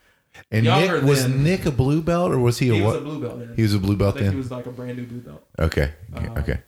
[0.51, 2.95] And Nick was than- Nick a blue belt or was he, he a what?
[2.95, 3.55] He was a blue belt then.
[3.55, 4.39] he was a blue I belt think he then.
[4.39, 5.47] was like a brand new blue belt.
[5.57, 5.93] Okay.
[6.17, 6.59] Um, okay.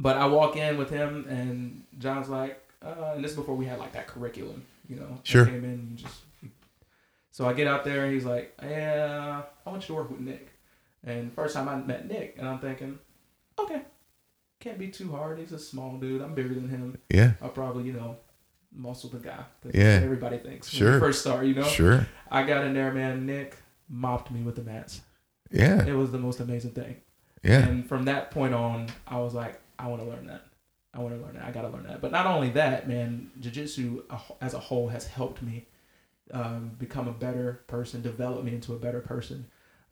[0.00, 3.66] But I walk in with him, and John's like, uh, and this is before we
[3.66, 5.08] had like that curriculum, you know.
[5.12, 5.44] I Sure.
[5.44, 6.22] Came in, you just.
[7.32, 10.20] So I get out there, and he's like, "Yeah, I want you to work with
[10.20, 10.48] Nick."
[11.04, 12.98] And first time I met Nick, and I'm thinking,
[13.58, 13.82] okay,
[14.60, 15.38] can't be too hard.
[15.38, 16.22] He's a small dude.
[16.22, 16.98] I'm bigger than him.
[17.10, 17.32] Yeah.
[17.40, 18.16] I'll probably, you know,
[18.72, 19.44] muscle the guy.
[19.72, 20.00] Yeah.
[20.02, 20.68] everybody thinks.
[20.68, 20.98] Sure.
[20.98, 21.64] first start, you know.
[21.64, 22.06] Sure.
[22.30, 23.26] I got in there, man.
[23.26, 23.56] Nick
[23.88, 25.00] mopped me with the mats.
[25.50, 25.84] Yeah.
[25.84, 26.96] It was the most amazing thing.
[27.42, 27.60] Yeah.
[27.60, 30.44] And from that point on, I was like, I want to learn that.
[30.92, 31.44] I want to learn that.
[31.44, 32.00] I got to learn that.
[32.00, 34.02] But not only that, man, jiu-jitsu
[34.40, 35.66] as a whole has helped me
[36.32, 39.46] um, become a better person, develop me into a better person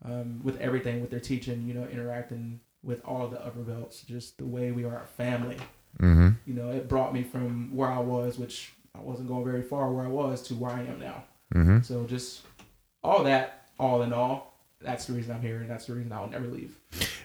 [0.05, 4.38] um, with everything, with their teaching, you know, interacting with all the upper belts, just
[4.38, 5.57] the way we are a family.
[6.01, 6.31] Mm-hmm.
[6.46, 9.92] You know, it brought me from where I was, which I wasn't going very far
[9.92, 11.25] where I was, to where I am now.
[11.55, 11.81] Mm-hmm.
[11.81, 12.42] So just
[13.03, 16.29] all that, all in all, that's the reason I'm here, and that's the reason I'll
[16.29, 16.79] never leave.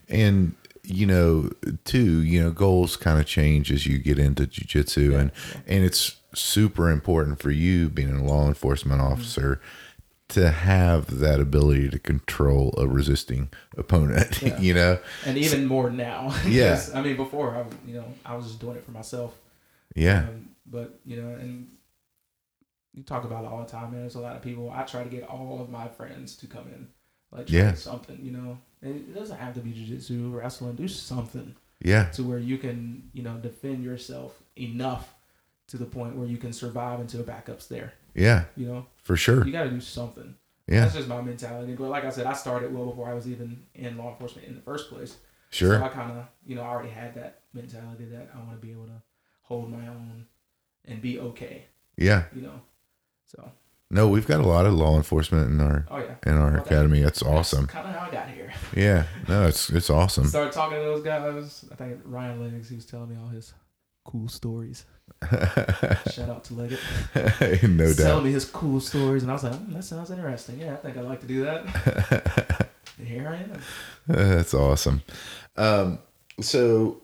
[0.10, 1.52] And you know,
[1.86, 5.32] too, you know, goals kind of change as you get into jujitsu, and
[5.68, 9.58] and it's super important for you being a law enforcement Mm-hmm.
[10.32, 14.42] To have that ability to control a resisting opponent.
[14.42, 14.60] Yeah.
[14.60, 16.34] you know, And even more now.
[16.48, 16.82] Yeah.
[16.94, 19.34] I mean, before I, you know, I was just doing it for myself.
[19.96, 21.68] yeah, Um, but you know, and
[22.94, 24.02] you talk about it all the time, man.
[24.02, 24.70] There's a lot of people.
[24.74, 26.88] I try to get all of my friends to come in,
[27.32, 27.74] like Yeah.
[27.74, 28.20] something.
[28.22, 30.76] You know, and it doesn't have to be jujitsu, or wrestling.
[30.76, 35.14] Do something yeah, to where you can, you know, defend yourself enough
[35.70, 37.94] to the point where you can survive until backup's there.
[38.14, 39.46] Yeah, You know, for sure.
[39.46, 40.36] you got to do something.
[40.68, 41.74] Yeah, That's just my mentality.
[41.76, 44.56] But like I said, I started well before I was even in law enforcement in
[44.56, 45.12] the first place.
[45.12, 45.18] So
[45.50, 45.84] sure.
[45.84, 48.72] I kind of, you know, I already had that mentality that I want to be
[48.72, 49.02] able to
[49.42, 50.26] hold my own
[50.86, 51.66] and be okay,
[51.98, 52.24] Yeah.
[52.34, 52.62] you know.
[53.26, 53.52] So,
[53.90, 56.62] No, we've got a lot of law enforcement in our oh yeah, in our Well,
[56.62, 57.02] academy.
[57.02, 57.68] That's awesome.
[57.68, 58.54] Kind of how I got here.
[58.76, 59.04] Yeah.
[59.28, 60.28] No, it's it's awesome.
[60.28, 61.66] Started talking to those guys.
[61.72, 62.70] I think Ryan Legs.
[62.70, 63.54] He was telling me all his
[64.06, 64.86] cool stories.
[66.12, 66.80] Shout out to Leggett.
[67.64, 67.98] no doubt.
[67.98, 70.60] telling me his cool stories, and I was like, mm, that sounds interesting.
[70.60, 72.70] Yeah, I think I'd like to do that.
[73.04, 73.62] here I am.
[74.08, 75.04] That's awesome.
[75.58, 76.00] Um,
[76.40, 77.02] so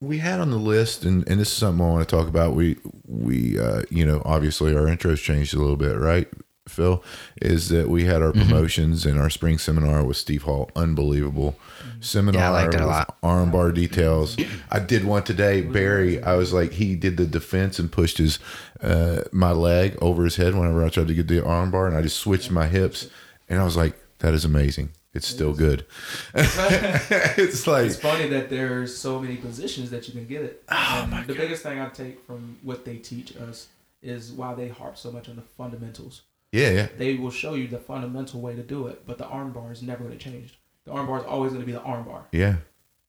[0.00, 2.54] we had on the list, and, and this is something I want to talk about.
[2.54, 6.28] We we uh, you know obviously our intros changed a little bit, right?
[6.68, 7.02] Phil
[7.40, 10.70] is that we had our promotions and our spring seminar with Steve Hall.
[10.76, 11.56] Unbelievable
[12.00, 12.40] seminar.
[12.40, 13.20] Yeah, I liked it a with lot.
[13.22, 14.36] Armbar details.
[14.70, 15.60] I did one today.
[15.60, 18.38] Barry, I was like, he did the defense and pushed his
[18.80, 22.02] uh, my leg over his head whenever I tried to get the armbar, and I
[22.02, 23.08] just switched my hips,
[23.48, 24.90] and I was like, that is amazing.
[25.14, 25.84] It's still good.
[26.34, 30.62] it's like It's funny that there's so many positions that you can get it.
[30.70, 33.68] Oh, and the biggest thing I take from what they teach us
[34.00, 36.22] is why they harp so much on the fundamentals.
[36.52, 39.52] Yeah, yeah, They will show you the fundamental way to do it, but the arm
[39.52, 40.58] bar is never going to change.
[40.84, 42.56] The arm bar is always going to be the arm bar, yeah.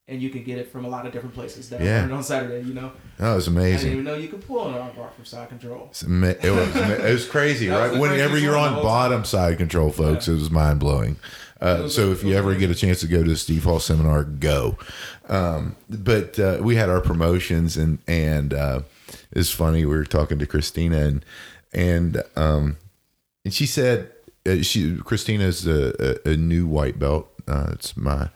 [0.08, 1.70] and you can get it from a lot of different places.
[1.70, 2.08] That Yeah.
[2.10, 3.74] On Saturday, you know, That was amazing.
[3.76, 5.92] I didn't even know you could pull an arm bar from side control.
[6.06, 8.00] Ama- It was, it was crazy, That was right?
[8.00, 11.18] Whenever you're on bottom side control, folks, it was mind blowing.
[11.60, 14.24] Uh, so if you ever get a chance to go to the Steve Hall seminar,
[14.24, 14.78] go.
[15.30, 18.82] Um, but uh, we had our promotions, and and uh,
[19.32, 19.86] it's funny.
[19.86, 21.26] We were talking to Christina, and
[21.74, 22.76] and um,
[23.46, 24.12] and she said
[24.46, 27.30] uh, she Christina's a, a, a new white belt.
[27.48, 28.30] Uh, it's my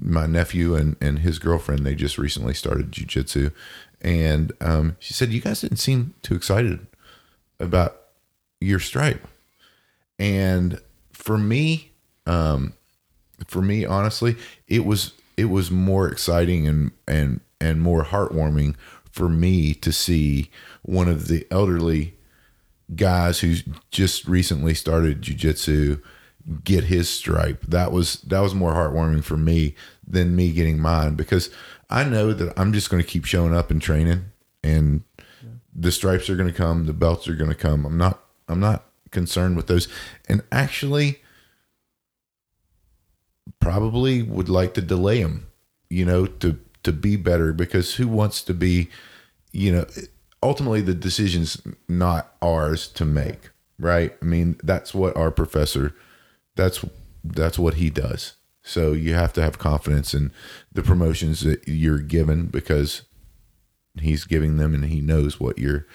[0.00, 1.84] my nephew and and his girlfriend.
[1.84, 3.52] They just recently started jujitsu,
[4.00, 6.86] and um, she said you guys didn't seem too excited
[7.60, 8.00] about
[8.60, 9.26] your stripe.
[10.18, 10.80] And
[11.12, 11.92] for me,
[12.26, 12.74] um,
[13.46, 14.36] for me, honestly,
[14.68, 18.74] it was it was more exciting and and and more heartwarming
[19.10, 20.50] for me to see
[20.82, 22.14] one of the elderly
[22.96, 26.00] guys who's just recently started jujitsu
[26.64, 27.62] get his stripe.
[27.66, 29.74] That was that was more heartwarming for me
[30.06, 31.50] than me getting mine because
[31.90, 34.24] I know that I'm just going to keep showing up and training,
[34.62, 35.02] and
[35.74, 37.84] the stripes are going to come, the belts are going to come.
[37.84, 39.88] I'm not I'm not concerned with those,
[40.28, 41.20] and actually
[43.60, 45.46] probably would like to delay them,
[45.88, 48.88] you know, to to be better because who wants to be,
[49.52, 49.86] you know,
[50.42, 54.14] ultimately the decision's not ours to make, right?
[54.20, 55.94] I mean, that's what our professor
[56.54, 56.84] that's
[57.24, 58.34] that's what he does.
[58.62, 60.32] So you have to have confidence in
[60.72, 63.02] the promotions that you're given because
[64.00, 65.86] he's giving them and he knows what your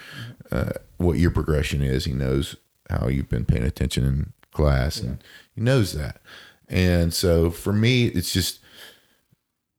[0.51, 2.05] uh, what your progression is.
[2.05, 2.55] He knows
[2.89, 6.21] how you've been paying attention in class and he knows that.
[6.67, 8.59] And so for me it's just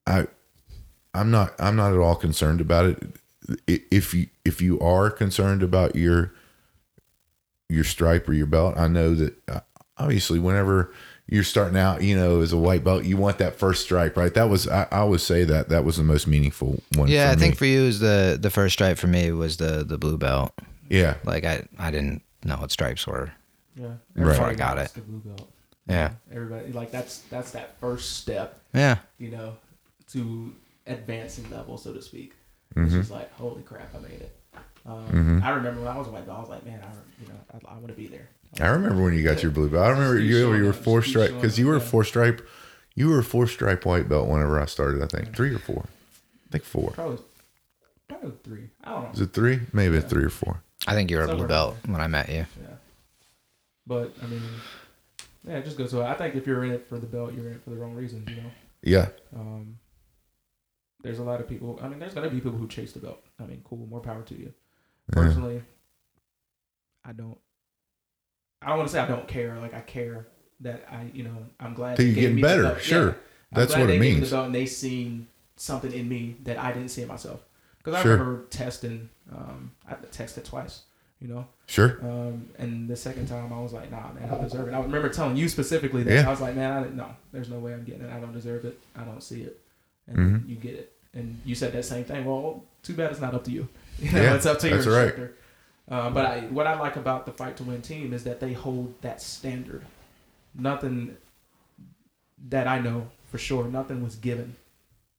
[0.07, 0.27] I
[1.13, 3.18] I'm not I'm not at all concerned about it.
[3.67, 6.33] I- If you if you are concerned about your
[7.69, 9.59] your stripe or your belt, I know that uh,
[9.97, 10.91] obviously whenever
[11.27, 14.33] you're starting out, you know, as a white belt, you want that first stripe, right?
[14.33, 17.07] That was I, I always say that that was the most meaningful one.
[17.07, 19.83] Yeah, for I think for you is the the first stripe for me was the
[19.83, 20.51] the blue belt.
[20.89, 23.31] yeah, Like I I didn't know what stripes were.
[23.75, 24.31] Yeah, Right.
[24.33, 24.91] Before I got it.
[24.93, 25.51] The blue belt.
[25.87, 26.13] Yeah.
[26.31, 28.97] Everybody like that's that's that first step, Yeah.
[29.19, 29.55] you know,
[30.13, 30.53] to
[30.87, 32.33] advancing level, so to speak.
[32.75, 32.85] Mm-hmm.
[32.85, 34.35] It's just like, holy crap, I made it.
[34.85, 37.27] Um, I remember when I was a white belt, I was like, man, I, you
[37.27, 38.29] know, I, I want to be there.
[38.59, 39.85] I remember when you got your blue belt.
[39.85, 41.85] I remember Just you, you were up, four stripe because you were a yeah.
[41.85, 42.47] four stripe.
[42.95, 45.03] You were a four stripe white belt whenever I started.
[45.03, 45.85] I think three or four.
[46.47, 46.91] I think four.
[46.91, 47.19] Probably,
[48.07, 48.69] probably three.
[48.83, 49.09] I don't know.
[49.11, 49.59] Is it three?
[49.71, 50.63] Maybe it's three or four.
[50.87, 52.45] I think you were a blue Somewhere belt when I met you.
[52.61, 52.75] Yeah.
[53.85, 54.41] But I mean,
[55.47, 56.03] yeah, it just goes to.
[56.03, 57.93] I think if you're in it for the belt, you're in it for the wrong
[57.93, 58.27] reasons.
[58.29, 58.51] You know.
[58.81, 59.77] Yeah, Um,
[61.01, 61.79] there's a lot of people.
[61.81, 63.21] I mean, there's gonna be people who chase the belt.
[63.39, 64.53] I mean, cool, more power to you.
[65.11, 65.61] Personally,
[67.05, 67.37] I don't.
[68.61, 69.57] I don't want to say I don't care.
[69.59, 70.27] Like I care
[70.61, 73.07] that I, you know, I'm glad That you're getting me better, sure.
[73.07, 73.13] Yeah.
[73.53, 74.29] That's what it me means.
[74.31, 77.39] The and they seen something in me that I didn't see in myself.
[77.77, 78.11] Because I Sure.
[78.17, 79.09] remember testing.
[79.31, 80.81] Um, I tested twice.
[81.21, 81.99] You know, Sure.
[82.01, 84.73] um, and the second time I was like, nah, man, I deserve it.
[84.73, 86.27] I remember telling you specifically that Yeah.
[86.27, 88.09] I was like, man, I didn't, no, there's no way I'm getting it.
[88.13, 88.79] I don't deserve it.
[88.95, 89.59] I don't see it.
[90.09, 90.49] And Mhm.
[90.49, 90.93] you get it.
[91.13, 92.25] And you said that same thing.
[92.25, 93.67] Well, too bad it's not up to you.
[93.99, 95.03] You know, Yeah, it's up to your that's right.
[95.07, 95.35] instructor.
[95.89, 98.53] Uh, but I, what I like about the fight to win team is that they
[98.53, 99.83] hold that standard.
[100.55, 101.17] Nothing
[102.49, 104.55] that I know for sure, nothing was given.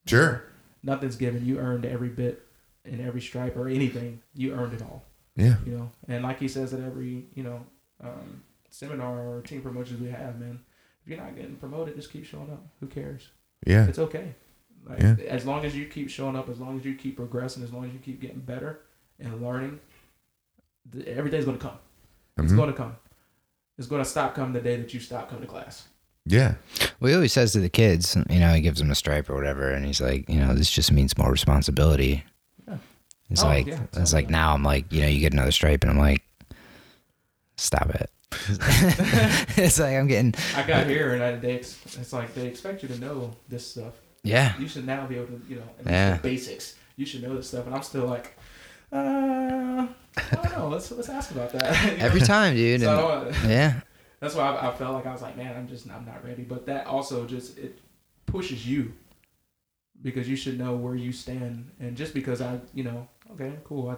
[0.07, 0.45] Sure.
[0.83, 1.45] Nothing's given.
[1.45, 2.47] You earned every bit
[2.85, 4.23] and every stripe or anything.
[4.35, 5.05] You earned it all
[5.37, 5.57] Yeah.
[5.67, 7.65] you know and like he says at every you know
[8.03, 10.59] um, seminar or team promotions we have man
[11.03, 13.29] if you're not getting promoted just keep showing up who cares
[13.67, 13.87] Yeah.
[13.87, 14.35] it's okay
[14.89, 15.17] like, Yeah.
[15.29, 17.85] as long as you keep showing up as long as you keep progressing as long
[17.85, 18.81] as you keep getting better
[19.19, 19.79] and learning
[20.93, 21.79] th- every day's going to come
[22.39, 22.57] it's Mhm.
[22.57, 22.97] going to come
[23.79, 25.87] it's going to stop coming the day that you stop coming to class
[26.27, 26.55] Yeah.
[27.01, 29.35] Well, he always says to the kids, you know, he gives them a stripe or
[29.35, 32.25] whatever, and he's like, you know, this just means more responsibility.
[32.69, 32.77] Yeah.
[33.31, 34.23] It's Oh, like, yeah, it's totally.
[34.25, 36.23] like now I'm like, you know, you get another stripe, and I'm like,
[37.57, 38.11] stop it.
[39.57, 42.83] it's like I'm getting, i got here and I, they ex- it's like they expect
[42.83, 46.17] you to know this stuff yeah, you should now be able to, you know, Yeah.
[46.17, 46.77] the basics.
[46.97, 48.37] You should know this stuff, and I'm still like,
[48.93, 50.69] uh, I don't know.
[50.69, 51.85] Let's let's ask about that.
[51.93, 52.05] You know?
[52.05, 52.81] every time, dude.
[52.81, 53.81] So and- don't- yeah,
[54.21, 56.43] that's why I, I felt like I was like, man, I'm just I'm not ready.
[56.43, 57.79] But that also just it
[58.27, 58.93] pushes you
[60.03, 63.89] because you should know where you stand, and just because I, you know, okay, cool,
[63.91, 63.97] I,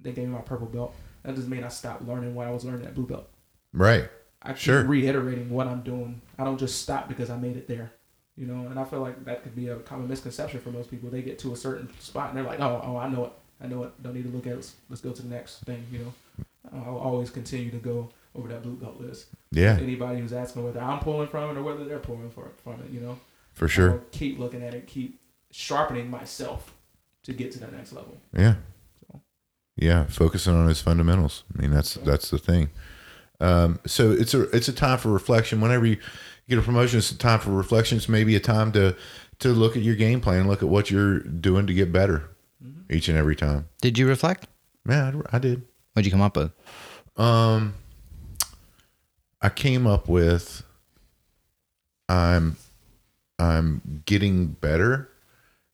[0.00, 0.94] they gave me my purple belt.
[1.22, 3.28] That doesn't mean I stopped learning what I was learning at blue belt.
[3.72, 4.08] Right.
[4.42, 4.82] I keep Sure.
[4.84, 6.20] reiterating what I'm doing.
[6.36, 7.92] I don't just stop because I made it there.
[8.36, 11.10] You know, and I feel like that could be a common misconception for most people.
[11.10, 13.32] They get to a certain spot and they're like, "Oh, oh, I know it.
[13.60, 14.02] I know it.
[14.02, 14.56] Don't need to look at it.
[14.56, 16.14] Let's, let's go to the next thing." You know,
[16.72, 19.26] I'll always continue to go over that blue belt list.
[19.50, 19.78] Yeah.
[19.80, 22.90] Anybody who's asking whether I'm pulling from it or whether they're pulling for, from it,
[22.90, 23.18] you know,
[23.52, 23.92] For sure.
[23.92, 26.72] I'll keep looking at it, keep sharpening myself
[27.24, 28.16] to get to that next level.
[28.34, 28.54] Yeah.
[29.06, 29.20] So.
[29.76, 30.04] Yeah.
[30.06, 31.44] Focusing on his fundamentals.
[31.56, 32.70] I mean, that's that's the thing.
[33.40, 35.60] Um, so it's a it's a time for reflection.
[35.60, 35.98] Whenever you
[36.48, 37.98] get a promotion, it's a time for reflection.
[37.98, 38.96] It's maybe a time to
[39.40, 42.28] to look at your game plan, look at what you're doing to get better
[42.88, 43.68] each and every time.
[43.80, 44.46] did you reflect?
[44.88, 45.62] Yeah, I, I did.
[45.92, 46.52] What'd you come up with?
[47.16, 47.74] Um,
[49.40, 50.62] I came up with
[52.08, 52.56] I'm
[53.38, 55.10] I'm getting better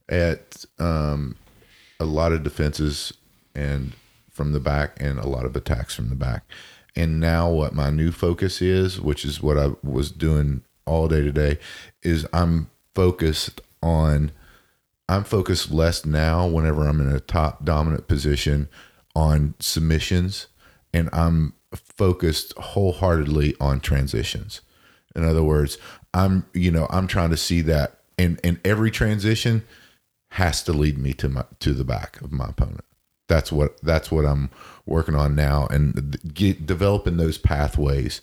[0.09, 1.37] at um,
[2.00, 3.12] a lot of defenses
[3.54, 3.92] and
[4.31, 6.44] from the back and a lot of attacks from the back.
[6.98, 11.22] And now what my new focus is, which is what I was doing all day
[11.22, 11.58] today,
[12.02, 14.32] is I'm focused on
[15.08, 18.68] I'm focused less now whenever I'm in a top dominant position
[19.14, 20.48] on submissions
[20.92, 24.61] and I'm focused wholeheartedly on transitions.
[25.14, 25.78] In other words,
[26.12, 29.64] I'm you know, I'm trying to see that and and every transition
[30.32, 32.84] has to lead me to my to the back of my opponent.
[33.29, 34.51] That's what that's what I'm
[34.87, 38.21] working on now and get, developing those pathways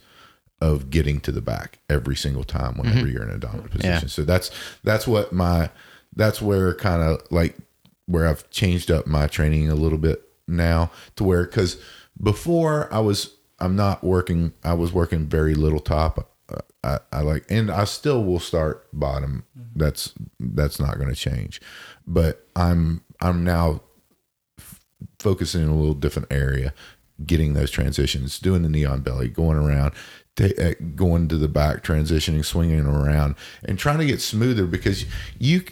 [0.61, 3.91] of getting to the back every single time whenever you're in a dominant position.
[3.91, 4.07] Yeah.
[4.07, 4.51] So that's
[4.83, 5.69] that's what my
[6.15, 7.55] that's where kind of like
[8.07, 11.77] where I've changed up my training a little bit now to where because
[12.21, 17.21] before I was I'm not working I was working very little top uh, I, I
[17.21, 21.61] like and I still will start bottom that's that's not going to change
[22.05, 23.81] but I'm I'm now
[25.25, 26.71] focusing in a little different area
[27.25, 29.91] getting those transitions doing the knee on belly going around
[30.35, 33.33] ta- uh, going to the back transitioning swinging around
[33.63, 35.05] and trying to get smoother because
[35.39, 35.63] you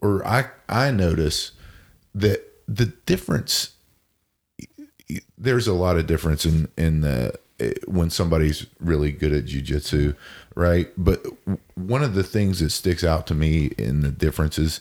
[0.00, 1.52] or I I notice
[2.14, 3.74] that the difference
[5.36, 10.14] there's a lot of difference in in the eh, when somebody's really good at jujitsu,
[10.54, 10.88] right?
[10.96, 11.24] But
[11.74, 14.80] one of the things that sticks out to me in the differences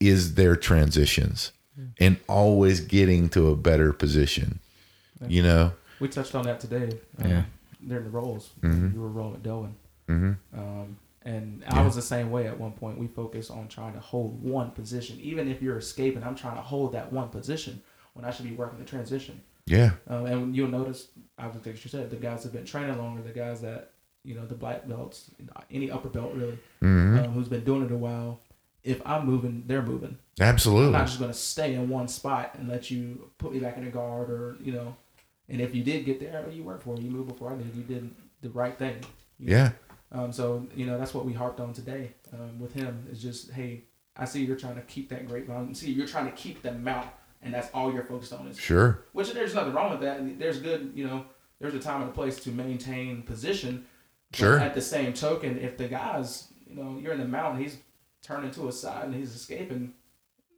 [0.00, 1.52] is their transitions
[1.98, 4.60] and always getting to a better position.
[5.26, 6.98] You know, We touched on that today.
[7.18, 7.44] Um, Yeah.
[7.86, 8.92] During the rolls, Mhm.
[8.94, 9.74] you were rolling with Delvin.
[10.08, 10.36] Mhm.
[10.56, 11.80] Um, and Yeah.
[11.80, 12.98] I was the same way at one point.
[12.98, 15.18] We focus on trying to hold one position.
[15.20, 17.80] Even if you're escaping, I'm trying to hold that one position
[18.14, 19.40] when I should be working the transition.
[19.66, 21.08] yeah, Um, and you'll notice,
[21.38, 23.92] I would think you said, the guys that have been training longer, the guys that,
[24.22, 25.30] you know, the black belts,
[25.70, 28.40] any upper belt really, hmm um, who's been doing it a while,
[28.84, 30.18] if I'm moving, they're moving.
[30.40, 30.86] Absolutely.
[30.86, 33.76] I'm not just going to stay in one spot and let you put me back
[33.76, 34.94] in a guard or, you know,
[35.48, 37.00] and if you did get there, you worked for it.
[37.02, 37.74] You moved before I did.
[37.74, 38.96] You did the right thing.
[39.38, 39.70] You yeah,
[40.12, 43.50] Um, so, you know, that's what we harped on today um, with him is just,
[43.50, 43.84] hey,
[44.16, 45.74] I see you're trying to keep that great grapevine.
[45.74, 47.08] See, you're trying to keep the mount,
[47.42, 49.02] and that's all you're focused on is Sure.
[49.12, 50.38] which there's nothing wrong with that.
[50.38, 51.24] There's good, you know,
[51.60, 53.86] there's a time and a place to maintain position.
[54.32, 54.58] Sure.
[54.58, 57.76] At the same token, if the guy's, you know, you're in the mount, he's
[58.24, 59.94] turning to a side and he's escaping.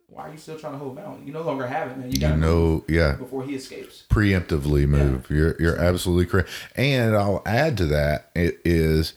[0.08, 1.26] Why are you still trying to hold mount?
[1.26, 2.12] You no longer have it, man.
[2.12, 3.16] You got to know, yeah.
[3.16, 4.04] before he escapes.
[4.08, 5.28] preemptively move.
[5.28, 6.48] You're you're absolutely correct.
[6.76, 9.14] And I'll add to that it is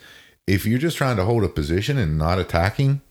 [0.47, 3.01] if you're just trying to hold a position and not attacking,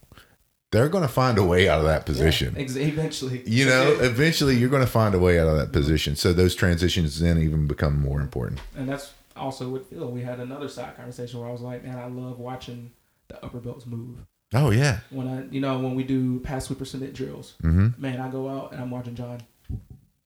[0.73, 2.57] they're going to find a way out of that position.
[2.59, 6.17] Ex- Eventually, You know, eventually you're going to find a way out of that position.
[6.17, 8.61] So those transitions then even become more important.
[8.77, 10.11] and that's also with Phil.
[10.11, 12.91] We had another side conversation where I was like, man, I love watching
[13.29, 14.17] the upper belts move.
[14.55, 15.01] Oh yeah.
[15.11, 17.99] When I, you know, when we do pass sweeper submit drills, Mhm.
[17.99, 19.41] man, I go out and I'm watching John.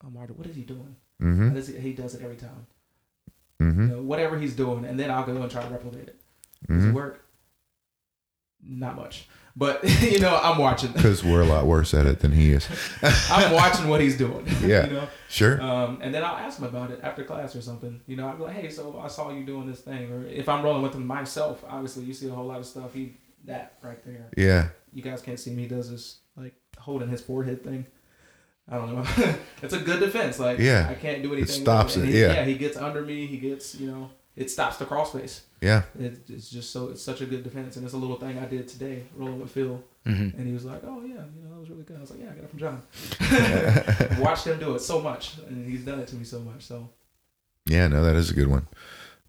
[0.05, 0.37] I'm watching.
[0.37, 0.95] What is he doing?
[1.21, 1.57] Mhm.
[1.57, 2.67] Is he, he does it every time.
[3.61, 3.77] Mhm.
[3.91, 6.21] You know, whatever he's doing, and then I'll go and try to replicate it.
[6.69, 7.25] Does it work?
[8.65, 10.93] Not much, but you know, I'm watching.
[10.93, 12.69] Cuz we're a lot worse at it than he is.
[13.31, 14.47] I'm watching what he's doing.
[14.63, 14.87] Yeah.
[14.87, 15.09] you know.
[15.29, 15.61] Sure.
[15.61, 18.01] Um, and then I'll ask him about it after class or something.
[18.07, 20.13] You know, I'll be like, hey, so I saw you doing this thing.
[20.13, 22.95] Or if I'm rolling with him myself, obviously you see a whole lot of stuff.
[22.95, 24.29] He that right there.
[24.37, 24.69] Yeah.
[24.93, 25.63] You guys can't see me.
[25.63, 27.87] He does this like holding his forehead thing.
[28.71, 29.35] I don't know.
[29.63, 30.39] it's a good defense.
[30.39, 30.87] Like Yeah.
[30.91, 31.49] I can't do anything.
[31.61, 32.33] It stops And it, he- yeah.
[32.35, 32.45] Yeah.
[32.45, 33.27] He gets under me.
[33.27, 34.11] He gets you know.
[34.35, 35.41] It stops the crossface.
[35.61, 35.83] Yeah.
[35.99, 38.47] It, it's just so it's such a good defense, and it's a little thing I
[38.47, 40.33] did today, rolling with Phil, Mhm.
[40.39, 42.21] and he was like, "Oh yeah, you know that was really good." I was like,
[42.21, 46.01] "Yeah, I got it from John." Watched him do it so much, and he's done
[46.01, 46.63] it to me so much.
[46.63, 46.89] So
[47.67, 48.67] Yeah, no, that is a good one.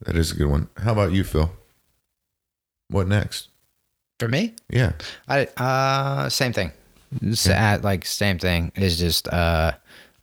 [0.05, 0.69] That is a good one.
[0.77, 1.51] How about you, Phil?
[2.87, 3.49] What next?
[4.23, 4.93] For me, Yeah.
[5.27, 6.71] I uh same thing.
[7.47, 9.73] At, like same thing is just uh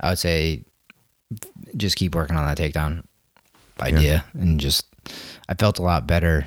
[0.00, 0.64] I would say
[1.76, 3.02] just keep working on that takedown
[3.78, 4.86] idea and just
[5.48, 6.46] I felt a lot better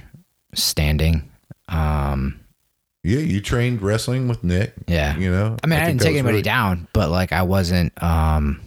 [0.55, 1.29] standing.
[1.69, 2.39] Um
[3.03, 4.73] Yeah, you trained wrestling with Nick.
[4.87, 5.15] yeah.
[5.15, 7.93] You know, I mean, I, think didn't take anybody really- down, but like I wasn't
[8.01, 8.59] um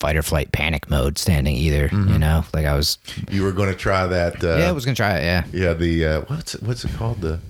[0.00, 2.44] fight or flight panic mode standing either, you know?
[2.52, 2.98] Like I was
[3.30, 4.44] You were going to try that.
[4.44, 5.44] Uh, yeah, I was going to try it, yeah.
[5.52, 5.72] yeah.
[5.72, 7.22] The uh, what's it, what's it called?
[7.22, 7.40] The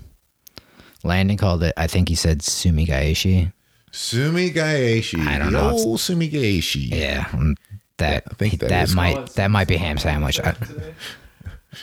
[1.07, 3.53] Landon called it I think he said Sumi Gaeshi.
[3.93, 5.27] Sumi Gaeshi.
[5.27, 5.71] I don't the know.
[5.71, 6.91] Old Sumi Gaeshi.
[6.91, 7.27] Yeah.
[7.33, 7.57] um,
[7.99, 10.39] That I think that that, is- might that might be ham sandwich.
[10.41, 10.55] I,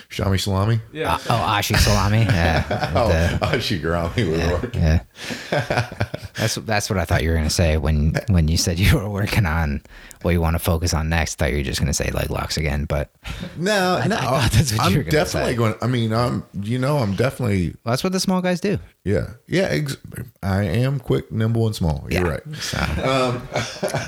[0.10, 0.80] Shami Salami.
[0.92, 2.20] yeah, Uh, oh, ashi salami.
[2.30, 4.76] Yeah, Oh, with the- Ashigarami would work.
[4.76, 5.04] yeah.
[6.36, 9.08] That's that's what I thought you were gonna say when when you said you were
[9.08, 9.82] working on
[10.24, 11.40] what you want to focus on next.
[11.42, 13.12] I Thought you were just gonna say leg locks again, but
[13.56, 14.18] No, no.
[14.18, 15.58] thought that's what I'm were gonna definitely say.
[15.58, 15.76] going.
[15.82, 16.44] I mean, I'm.
[16.60, 17.76] You know, I'm definitely.
[17.84, 18.80] well, that's what the small guys do.
[19.06, 19.68] Yeah, yeah.
[19.70, 19.98] Ex-
[20.42, 22.08] I am quick, nimble, and small.
[22.10, 22.32] You're Yeah.
[22.32, 22.56] right.
[22.60, 23.42] So,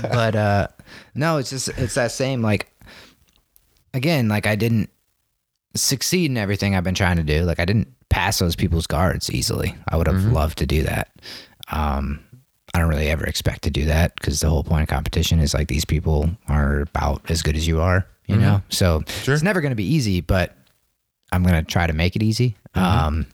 [0.12, 0.68] but uh,
[1.14, 2.72] no, it's just it's that same like
[3.94, 4.90] again, like I didn't
[5.76, 7.44] succeed in everything I've been trying to do.
[7.44, 9.76] Like I didn't pass those people's guards easily.
[9.90, 11.10] I would have loved to do that.
[11.72, 12.20] Um,
[12.74, 15.54] I don't really ever expect to do that because the whole point of competition is
[15.54, 18.62] like these people are about as good as you are, you know.
[18.70, 19.34] So Sure.
[19.34, 20.56] it's never going to be easy, but
[21.32, 22.56] I'm going to try to make it easy.
[22.74, 23.26] Um,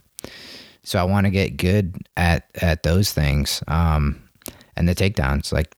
[0.83, 3.63] so I want to get good at at those things.
[3.67, 4.21] Um,
[4.77, 5.75] and the takedowns, like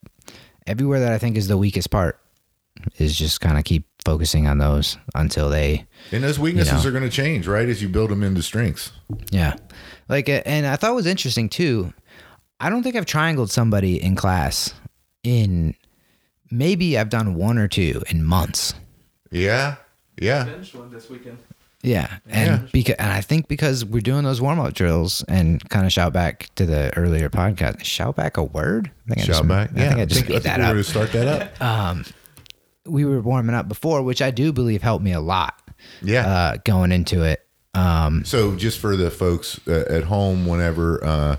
[0.67, 2.19] everywhere that I think is the weakest part,
[2.97, 6.89] is just kind of keep focusing on those until they, And those weaknesses know.
[6.89, 8.91] are going to change, right, as you build them into strengths.
[9.31, 9.55] yeah.
[10.09, 11.93] Like, uh, and I thought it was interesting too.
[12.59, 14.73] I don't think I've triangled somebody in class
[15.23, 15.75] in
[16.51, 18.73] maybe I've done one or two in months.
[19.31, 19.75] Yeah,
[20.19, 20.45] yeah.
[20.45, 21.37] finished one this weekend.
[21.81, 22.67] Yeah, and Yeah.
[22.71, 26.13] because and I think because we're doing those warm up drills and kind of shout
[26.13, 27.83] back to the earlier podcast.
[27.83, 28.89] Shout back a word.
[29.09, 29.69] I think I Shout just, back.
[29.75, 30.71] I Yeah, think I just made I that we're up.
[30.71, 31.27] going to start that
[31.61, 31.97] up.
[32.85, 35.59] we were warming up before, which I do believe helped me a lot.
[36.01, 36.25] Yeah.
[36.27, 37.45] uh, going into it.
[37.73, 41.35] Um, So just for the folks uh, at home, whenever uh,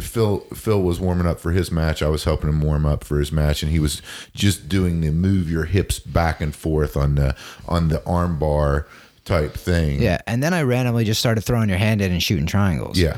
[0.00, 3.18] Phil Phil was warming up for his match, I was helping him warm up for
[3.18, 4.02] his match, and he was
[4.34, 7.36] just doing the move your hips back and forth on the
[7.68, 8.86] on the arm bar
[9.24, 10.02] type thing.
[10.02, 12.98] yeah, and then I randomly just started throwing your hand in and shooting triangles.
[12.98, 13.16] yeah,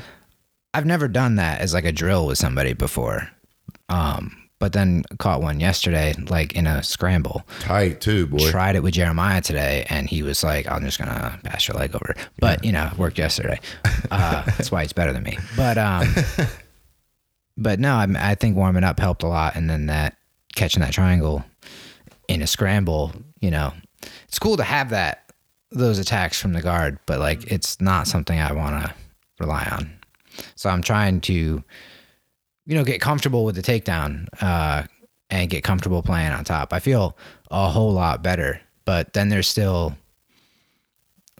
[0.75, 3.29] I've never done that as like a drill with somebody before.
[3.89, 7.43] Um, but then caught one yesterday, like in a scramble.
[7.61, 8.51] tight too, boy.
[8.51, 11.95] Tried it with Jeremiah today, and he was like, "I'm just gonna pass your leg
[11.95, 13.61] over." But you know, it worked yesterday.
[14.11, 15.37] Uh, that's why he's better than me.
[15.55, 16.09] But um,
[17.59, 20.17] but no, I'm, I think warming up helped a lot, and then that
[20.55, 21.45] catching that triangle
[22.27, 23.75] in a scramble, you know,
[24.27, 25.31] it's cool to have that
[25.71, 28.95] those attacks from the guard, but like it's not something I want to
[29.41, 29.91] rely on.
[30.55, 31.63] So I'm trying to,
[32.69, 34.85] you know, get comfortable with the takedown uh,
[35.31, 36.73] and get comfortable playing on top.
[36.73, 37.17] I feel
[37.51, 39.97] a whole lot better, but then there's still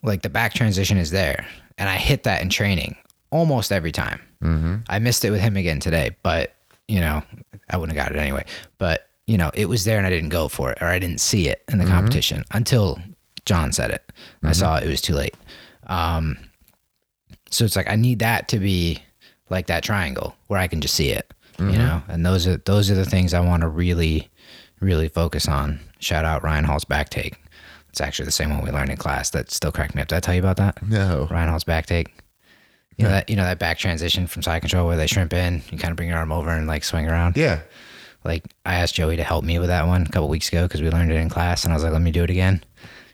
[0.03, 2.97] like the back transition is there, and I hit that in training
[3.31, 4.21] almost every time.
[4.43, 4.77] Mm-hmm.
[4.89, 6.55] I missed it with him again today, but
[6.89, 7.23] you know,
[7.69, 8.47] I wouldn't have got it anyway.
[8.79, 11.21] But you know, it was there and I didn't go for it or I didn't
[11.21, 12.99] see it in the competition until
[13.45, 14.11] John said it.
[14.43, 15.35] I saw it, it was too late.
[15.89, 16.39] Um,
[17.51, 19.03] so it's like I need that to be
[19.51, 21.79] like that triangle where I can just see it, you mm-hmm.
[21.79, 22.03] know.
[22.09, 24.29] And those are those are the things I want to really,
[24.81, 25.81] really focus on.
[26.01, 27.37] Shout out Ryan Hall's back take.
[27.89, 29.31] It's actually the same one we learned in class.
[29.31, 30.09] That still cracked me up.
[30.09, 30.83] Did I tell you about that?
[30.83, 31.27] No.
[31.31, 32.15] Ryan Hall's back take.
[32.97, 35.63] You know that you know that back transition from side control where they shrimp in,
[35.71, 37.37] you kind of bring your arm over and like swing around.
[37.37, 37.61] Yeah.
[38.25, 40.83] Like I asked Joey to help me with that one a couple weeks ago because
[40.83, 42.65] we learned it in class, and I was like, "Let me do it again."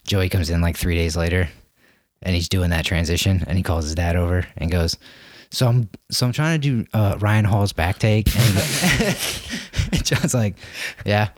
[0.07, 1.51] Joey comes in like three days later,
[2.23, 4.97] and he's doing that transition, and he calls his dad over and goes,
[5.55, 9.59] "So I'm so I'm trying to do uh, Ryan Hall's back take," and, he
[9.93, 10.57] and John's like,
[11.05, 11.29] "Yeah."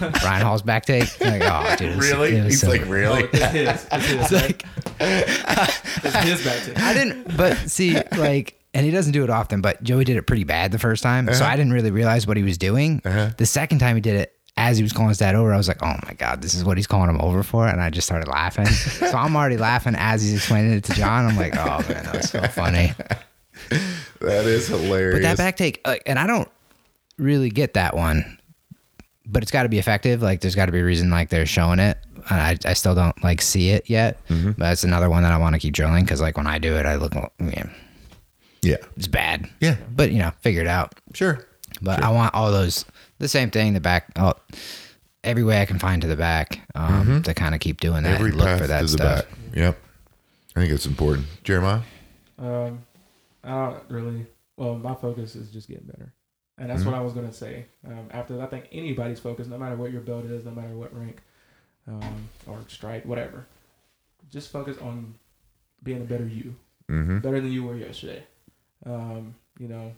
[0.00, 1.08] Ryan Hall's back take.
[1.20, 2.40] I'm like, oh, dude, was- Really?
[2.40, 3.24] He's so- like, really?
[3.32, 3.88] it's his.
[3.92, 4.20] It's his.
[4.20, 4.64] It's like,
[5.00, 9.60] it's his back to I didn't, but see, like, and he doesn't do it often,
[9.60, 11.32] but Joey did it pretty bad the first time.
[11.34, 12.98] So I didn't really realize what he was doing.
[13.04, 15.66] The second time he did it, as he was calling his dad over, I was
[15.68, 17.66] like, oh my God, this is what he's calling him over for.
[17.66, 18.66] And I just started laughing.
[18.66, 21.26] so I'm already laughing as he's explaining it to John.
[21.26, 22.92] I'm like, oh man, that was so funny.
[24.20, 25.16] That is hilarious.
[25.16, 26.48] But that back take, like, and I don't
[27.18, 28.38] really get that one,
[29.26, 30.22] but it's got to be effective.
[30.22, 31.98] Like, there's got to be a reason, like, they're showing it.
[32.30, 34.20] And I, I still don't like see it yet.
[34.28, 36.76] But it's another one that I want to keep drilling because, like, when I do
[36.76, 37.64] it, I look, yeah,
[38.62, 38.76] yeah.
[38.96, 39.50] it's bad.
[39.60, 39.76] Yeah.
[39.90, 40.94] But you know, figure it out.
[41.14, 41.44] Sure.
[41.80, 42.84] But I want all those
[43.18, 43.72] the same thing.
[43.72, 44.34] The back, oh,
[45.24, 48.20] every way I can find to the back um, to kind of keep doing that.
[48.20, 49.26] Every and look path for that to the stuff.
[49.26, 49.38] back.
[49.54, 49.78] Yep.
[50.54, 51.26] I think it's important.
[51.42, 51.80] Jeremiah?
[52.38, 52.84] Um,
[53.44, 54.26] I don't really.
[54.56, 56.12] Well, my focus is just getting better,
[56.58, 57.66] and that's what I was gonna say.
[57.86, 60.74] Um, after that, I think anybody's focus, no matter what your belt is, no matter
[60.76, 61.16] what rank,
[61.88, 63.46] um, or stripe, whatever,
[64.30, 65.14] just focus on
[65.82, 66.54] being a better you,
[66.90, 67.18] Mm-hmm.
[67.20, 68.22] better than you were yesterday.
[68.84, 69.92] Um, you know,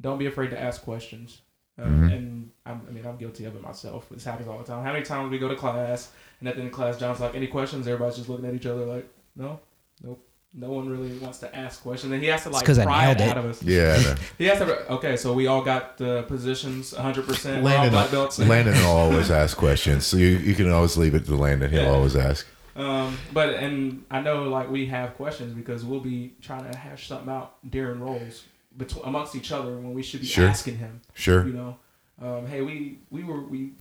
[0.00, 1.42] don't be afraid to ask questions.
[1.78, 2.12] Um, Mhm.
[2.12, 4.08] And I'm, I mean, I'm guilty of it myself.
[4.08, 4.82] This happens all the time.
[4.84, 7.34] How many times we go to class and at the end of class, John's like,
[7.36, 9.60] "Any questions?" Everybody's just looking at each other like, "No,
[10.02, 10.24] nope."
[10.60, 13.10] No one really wants to ask questions, and he has to like 'cause I pry
[13.10, 13.30] it nailed it.
[13.30, 13.62] out of us.
[13.62, 14.16] Yeah.
[14.38, 14.92] He has to.
[14.94, 17.26] Okay, so we all got the positions 100.
[17.26, 18.38] percent We're all Landon, black belts.
[18.40, 21.70] Landon will always ask questions, so you, you can always leave it to Landon.
[21.70, 21.90] He'll Yeah.
[21.90, 22.46] always ask.
[22.74, 27.06] Um, but and I know like we have questions because we'll be trying to hash
[27.08, 28.44] something out during rolls
[28.76, 30.46] between amongst each other when we should be Sure.
[30.48, 31.00] asking him.
[31.14, 31.46] Sure.
[31.46, 31.76] You know,
[32.20, 33.72] um, hey, we we were we,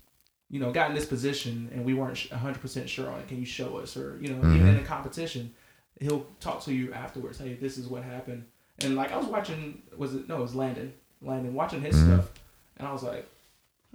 [0.50, 3.28] you know, got in this position and we weren't hundred percent sure on it.
[3.28, 3.96] Can you show us?
[3.98, 4.68] Or you know, even Mm-hmm.
[4.70, 5.54] in a competition,
[6.00, 7.38] he'll talk to you afterwards.
[7.40, 8.46] Hey, this is what happened.
[8.80, 10.38] And like I was watching, was it no?
[10.38, 10.94] It was Landon.
[11.22, 12.14] Landon watching his Mm-hmm.
[12.14, 12.30] stuff,
[12.78, 13.28] and I was like,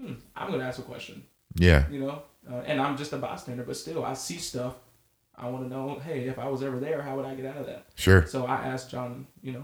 [0.01, 1.23] hmm, I'm gonna ask a question
[1.57, 1.89] Yeah.
[1.91, 2.23] you know.
[2.51, 4.75] Uh, and I'm just a bystander, but still, I see stuff.
[5.37, 7.57] I want to know, hey, if I was ever there, how would I get out
[7.57, 7.87] of that?
[7.95, 8.27] Sure.
[8.27, 9.63] So I asked John, you know,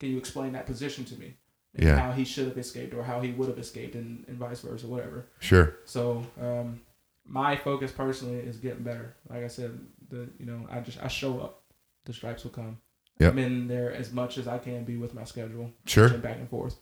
[0.00, 1.36] can you explain that position to me?
[1.76, 1.98] And Yeah.
[1.98, 4.86] How he should have escaped or how he would have escaped and, and vice versa,
[4.88, 5.26] whatever.
[5.38, 5.76] Sure.
[5.84, 6.80] So um,
[7.24, 9.14] my focus personally is getting better.
[9.30, 9.78] Like I said,
[10.10, 11.62] the you know, I just I show up.
[12.04, 12.78] The stripes will come.
[13.18, 13.32] Yep.
[13.32, 15.70] I'm in there as much as I can be with my schedule.
[15.86, 16.08] Sure.
[16.08, 16.76] switching Back and forth.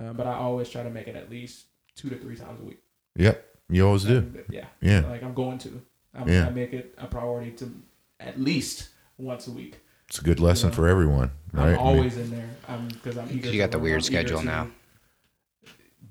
[0.00, 2.64] Uh, but I always try to make it at least two to three times a
[2.64, 2.82] week.
[3.16, 3.44] Yep.
[3.68, 4.44] You always do.
[4.50, 4.66] Yeah.
[4.80, 5.00] Yeah.
[5.08, 5.80] Like I'm going to.
[6.14, 6.46] I'm, Yeah.
[6.46, 7.72] I make it a priority to
[8.18, 9.78] at least once a week.
[10.08, 10.74] It's a good lesson Yeah.
[10.74, 11.62] for everyone, right?
[11.62, 12.50] I I'm mean, always in there.
[12.68, 13.46] I'm because I'm eager.
[13.46, 14.68] You to got the weird I'm schedule now.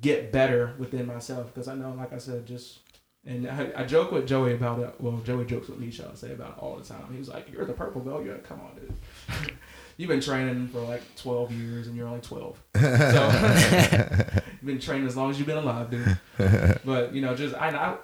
[0.02, 2.80] Get better within myself because I know, like I said, just
[3.26, 4.95] and I, I joke with Joey about it.
[4.99, 7.05] Well, Joey jokes with me, shall I say, about it all the time.
[7.11, 8.24] He was like, "You're the purple belt.
[8.24, 9.53] You're like, come on, dude.
[9.99, 12.57] You've been training for like 12 years and you're only 12.
[12.74, 12.82] So
[14.53, 16.17] you've been training as long as you've been alive, dude.
[16.86, 17.97] But you know, just I, I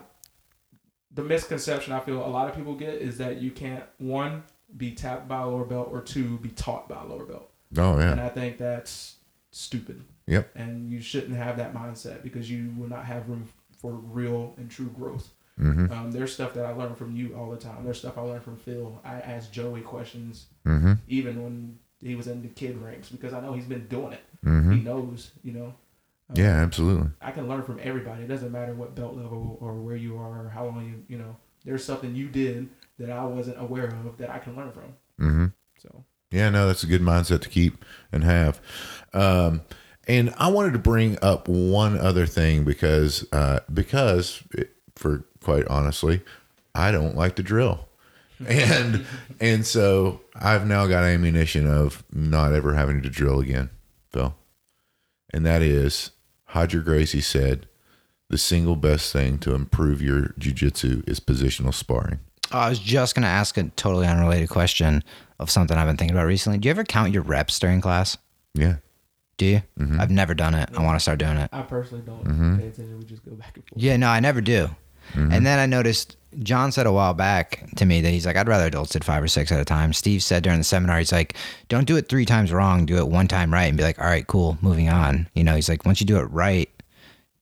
[1.13, 4.43] the misconception I feel a lot of people get is that you can't one
[4.75, 7.97] be tapped by a lower belt or two be taught by a lower belt, oh
[7.97, 8.11] yeah.
[8.11, 8.19] and.
[8.19, 9.15] I think that's
[9.51, 10.03] stupid.
[10.27, 10.51] Yep.
[10.53, 13.47] And you shouldn't have that mindset because you will not have room
[13.85, 15.29] for real and true growth.
[15.61, 15.91] Mm-hmm.
[15.93, 17.83] Um, there's stuff that I learn from you all the time.
[17.85, 18.99] There's stuff I learned from Phil.
[19.05, 20.93] I ask Joey questions Mm-hmm.
[21.07, 24.23] even when he was in the kid ranks because I know he's been doing it.
[24.43, 24.71] Mm-hmm.
[24.73, 25.65] He knows, you know.
[26.29, 27.09] Um, Yeah, absolutely.
[27.21, 28.23] I can learn from everybody.
[28.23, 31.17] It doesn't matter what belt level or where you are or how long you you
[31.23, 31.35] know.
[31.63, 32.67] There's something you did
[32.97, 34.93] that I wasn't aware of that I can learn from.
[35.21, 35.45] Mm-hmm.
[35.77, 38.59] So Yeah, no, that's a good mindset to keep and have.
[39.13, 39.61] Um,
[40.07, 45.67] and I wanted to bring up one other thing because uh, because it, for quite
[45.67, 46.21] honestly,
[46.73, 47.87] I don't like to drill,
[48.47, 49.05] and
[49.39, 53.69] and so I've now got ammunition of not ever having to drill again,
[54.11, 54.35] Phil,
[55.33, 56.11] and that is
[56.53, 57.67] Roger Gracie said
[58.29, 62.19] the single best thing to improve your jujitsu is positional sparring.
[62.51, 65.03] Oh, I was just gonna ask a totally unrelated question
[65.39, 66.59] of something I've been thinking about recently.
[66.59, 68.17] Do you ever count your reps during class?
[68.53, 68.77] Yeah.
[69.37, 69.61] Do you?
[69.99, 70.69] I've never done it.
[70.77, 71.49] I want to start doing it.
[71.51, 72.57] I personally don't Mm-hmm.
[72.57, 72.97] pay attention.
[72.99, 73.81] We just go back and forth.
[73.81, 74.69] Yeah, no, I never do.
[75.13, 78.47] And then I noticed John said a while back to me that he's like, I'd
[78.47, 79.93] rather adults did five or six at a time.
[79.93, 81.35] Steve said during the seminar, he's like,
[81.69, 84.07] don't do it three times wrong, do it one time right, and be like, all
[84.07, 85.27] right, cool, moving on.
[85.35, 86.69] You know, he's like, once you do it right,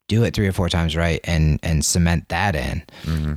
[0.08, 2.84] do it three or four times right, and and cement that in.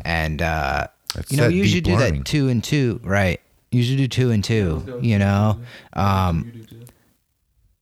[0.04, 2.20] And uh, That's you know, you usually deep do learning.
[2.20, 3.40] that two and two, right?
[3.70, 5.00] You usually do two and two.
[5.02, 5.60] You know,
[5.92, 6.85] um, you do too.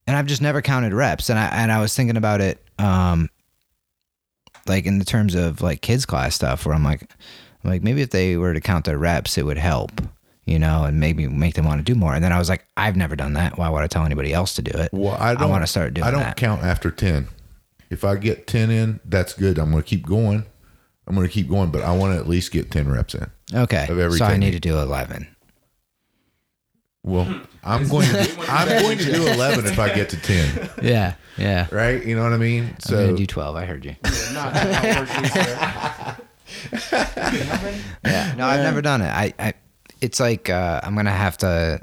[0.06, 1.30] And I've just never counted reps.
[1.30, 3.28] And I and I was thinking about it, um,
[4.66, 7.02] like in the terms of like kids class stuff, where I'm like,
[7.62, 9.92] I'm like maybe if they were to count their reps, it would help,
[10.46, 12.14] you know, and maybe make them want to do more.
[12.14, 13.58] And then I was like, I've never done that.
[13.58, 14.90] Why would I tell anybody else to do it?
[14.92, 16.36] Well, I don't want to start doing I don't that.
[16.36, 17.28] count after 10.
[17.90, 19.58] If I get 10 in, that's good.
[19.58, 20.44] I'm going to keep going.
[21.06, 23.30] I'm going to keep going, but I want to at least get 10 reps in.
[23.52, 25.28] Okay, Of every so I need to do eleven.
[27.04, 31.14] Well, I'm going to I'm going to do 11 if I get to 10, Yeah,
[31.38, 31.68] yeah.
[31.70, 32.04] right?
[32.04, 32.64] You know what I mean?
[32.64, 33.54] I'm So gonna do twelve.
[33.56, 33.94] I heard you.
[34.04, 37.80] Yeah, not, not work these, Nothing?
[38.04, 39.06] Yeah, no, I've never done it.
[39.08, 39.54] I, I
[40.00, 41.80] it's like uh, I'm gonna have to.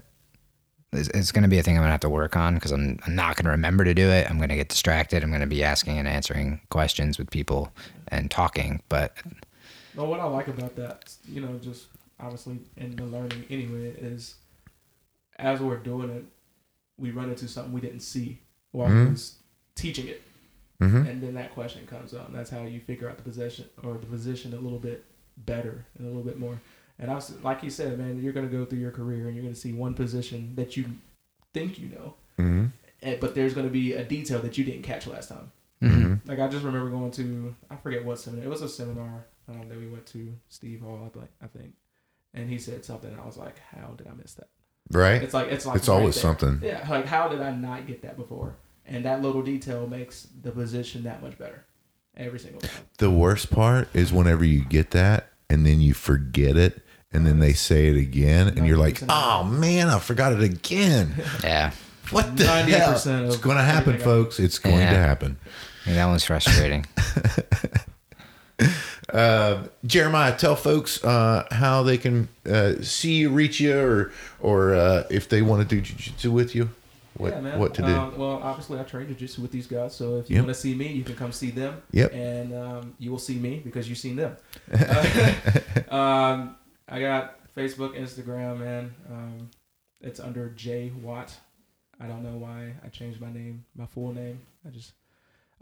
[0.93, 3.15] It's, it's gonna be a thing I'm gonna have to work on because I'm, I'm
[3.15, 4.30] not gonna remember to do it.
[4.30, 5.24] I'm gonna get distracted.
[5.24, 7.72] I'm gonna be asking and answering questions with people
[8.09, 8.82] and talking.
[8.89, 9.15] But
[9.95, 11.88] well, what I like about that, you know, just
[12.19, 14.36] obviously in the learning anyway, is
[15.41, 16.25] as we're doing it,
[16.97, 18.39] we run into something we didn't see
[18.71, 19.05] while Mhm.
[19.05, 19.39] we was
[19.75, 20.21] teaching it,
[20.79, 21.07] Mhm.
[21.09, 22.27] and then that question comes up.
[22.27, 25.03] And that's how you figure out the position or the position a little bit
[25.37, 26.59] better and a little bit more.
[26.99, 29.43] And I was like you said, man, you're gonna go through your career and you're
[29.43, 30.85] gonna see one position that you
[31.53, 32.71] think you know, Mhm.
[33.01, 35.51] and, but there's gonna be a detail that you didn't catch last time.
[35.81, 36.21] Mhm.
[36.27, 38.45] Like I just remember going to I forget what seminar.
[38.45, 40.37] It was a seminar um, that we went to.
[40.49, 41.73] Steve Hall, I, I think,
[42.35, 43.11] and he said something.
[43.11, 44.49] And I was like, "How did I miss that?"
[44.91, 45.21] Right?
[45.21, 46.21] It's like it's like It's always there.
[46.21, 46.61] something.
[46.63, 48.55] Yeah, like how did I not get that before?
[48.85, 51.63] And that little detail makes the position that much better
[52.17, 52.71] every single time.
[52.97, 56.81] The worst part is whenever you get that and then you forget it
[57.13, 61.13] and then they say it again and you're like, "Oh man, I forgot it again."
[61.43, 61.71] yeah,
[62.11, 63.19] What the 90% hell?
[63.23, 64.39] of It's going to happen, folks.
[64.39, 64.91] It's going Yeah.
[64.91, 65.37] to happen.
[65.85, 66.85] yeah, that one's frustrating.
[69.12, 74.74] Uh, Jeremiah, tell folks uh, how they can uh, see you, reach you, or or
[74.76, 76.70] uh, if they want to do jiu-jitsu with you,
[77.18, 77.88] what yeah, what to do.
[77.93, 80.45] Um, well, obviously, I train jiu-jitsu with these guys, so if you Yep.
[80.45, 81.82] want to see me, you can come see them.
[81.91, 82.14] Yep.
[82.14, 84.38] And um, you will see me because you've seen them.
[85.89, 86.55] Um,
[86.88, 88.93] I got Facebook, Instagram, man.
[89.12, 89.49] Um,
[89.99, 91.34] it's under J Watt.
[91.99, 94.39] I don't know why I changed my name, my full name.
[94.66, 94.93] I just,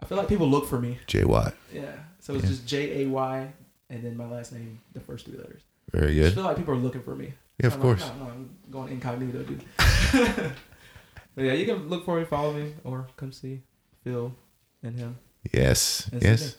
[0.02, 0.98] I feel like people look for me.
[1.08, 1.52] J Y.
[1.74, 1.82] Yeah.
[2.20, 2.50] So it's Yeah.
[2.50, 3.54] just J A Y,
[3.90, 5.62] and then my last name, the first three letters.
[5.92, 6.22] Very good.
[6.22, 7.34] I just feel like people are looking for me.
[7.60, 8.02] Yeah, of I'm course.
[8.04, 9.64] Like, no, no, I'm going incognito, dude.
[11.36, 13.62] but yeah, you can look for me, follow me, or come see
[14.04, 14.34] Phil
[14.84, 15.18] and him.
[15.54, 16.56] Yes, and yes.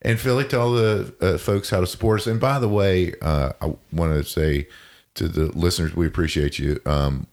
[0.00, 2.26] And Philly, tell the uh, folks how to support us.
[2.26, 4.66] And by the way, uh, I want to say
[5.14, 6.80] to the listeners, we appreciate you.
[6.84, 7.28] Um,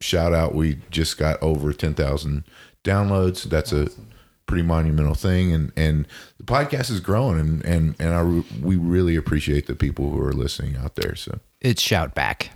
[0.00, 2.44] shout out, we just got over ten thousand
[2.84, 3.44] downloads.
[3.44, 4.08] That's a Awesome.
[4.52, 8.76] Pretty monumental thing, and and the podcast is growing, and and and I re- we
[8.76, 11.14] really appreciate the people who are listening out there.
[11.16, 12.50] So It's shout back.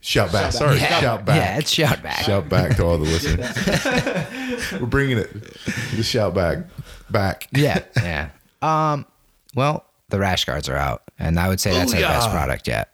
[0.00, 0.52] shout back, back.
[0.52, 1.00] sorry, Yeah.
[1.00, 2.22] shout back, Yeah, it's shout back.
[2.24, 4.80] shout back to all the listeners.
[4.80, 5.32] We're bringing it,
[5.96, 6.58] the shout back,
[7.10, 7.48] back.
[7.52, 8.28] yeah, yeah.
[8.62, 9.06] Um,
[9.56, 12.92] well, the rash guards are out, and I would say that's our best product yet.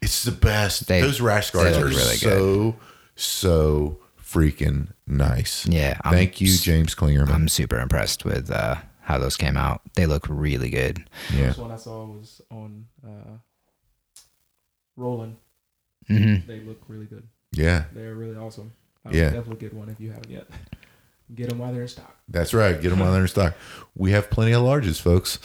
[0.00, 0.86] It's the best.
[0.88, 2.76] They- Those rash guards are really so
[3.16, 3.98] so
[4.36, 5.66] freaking nice.
[5.66, 7.30] Yeah, I'm Thank you, s- James Klingerman.
[7.32, 9.80] I'm super impressed with uh, how those came out.
[9.94, 11.04] They look really good.
[11.34, 11.46] yeah.
[11.48, 13.38] First one I saw was on uh,
[14.96, 15.36] Roland.
[16.08, 17.26] hmm They look really good.
[17.52, 17.84] Yeah.
[17.92, 18.72] They're really awesome.
[19.04, 19.30] I Yeah.
[19.30, 20.46] definitely get one if you haven't yet.
[21.34, 22.14] Get them while they're in stock.
[22.28, 22.80] That's right.
[22.80, 23.54] Get them while they're in stock.
[23.96, 25.38] We have plenty of larges, folks.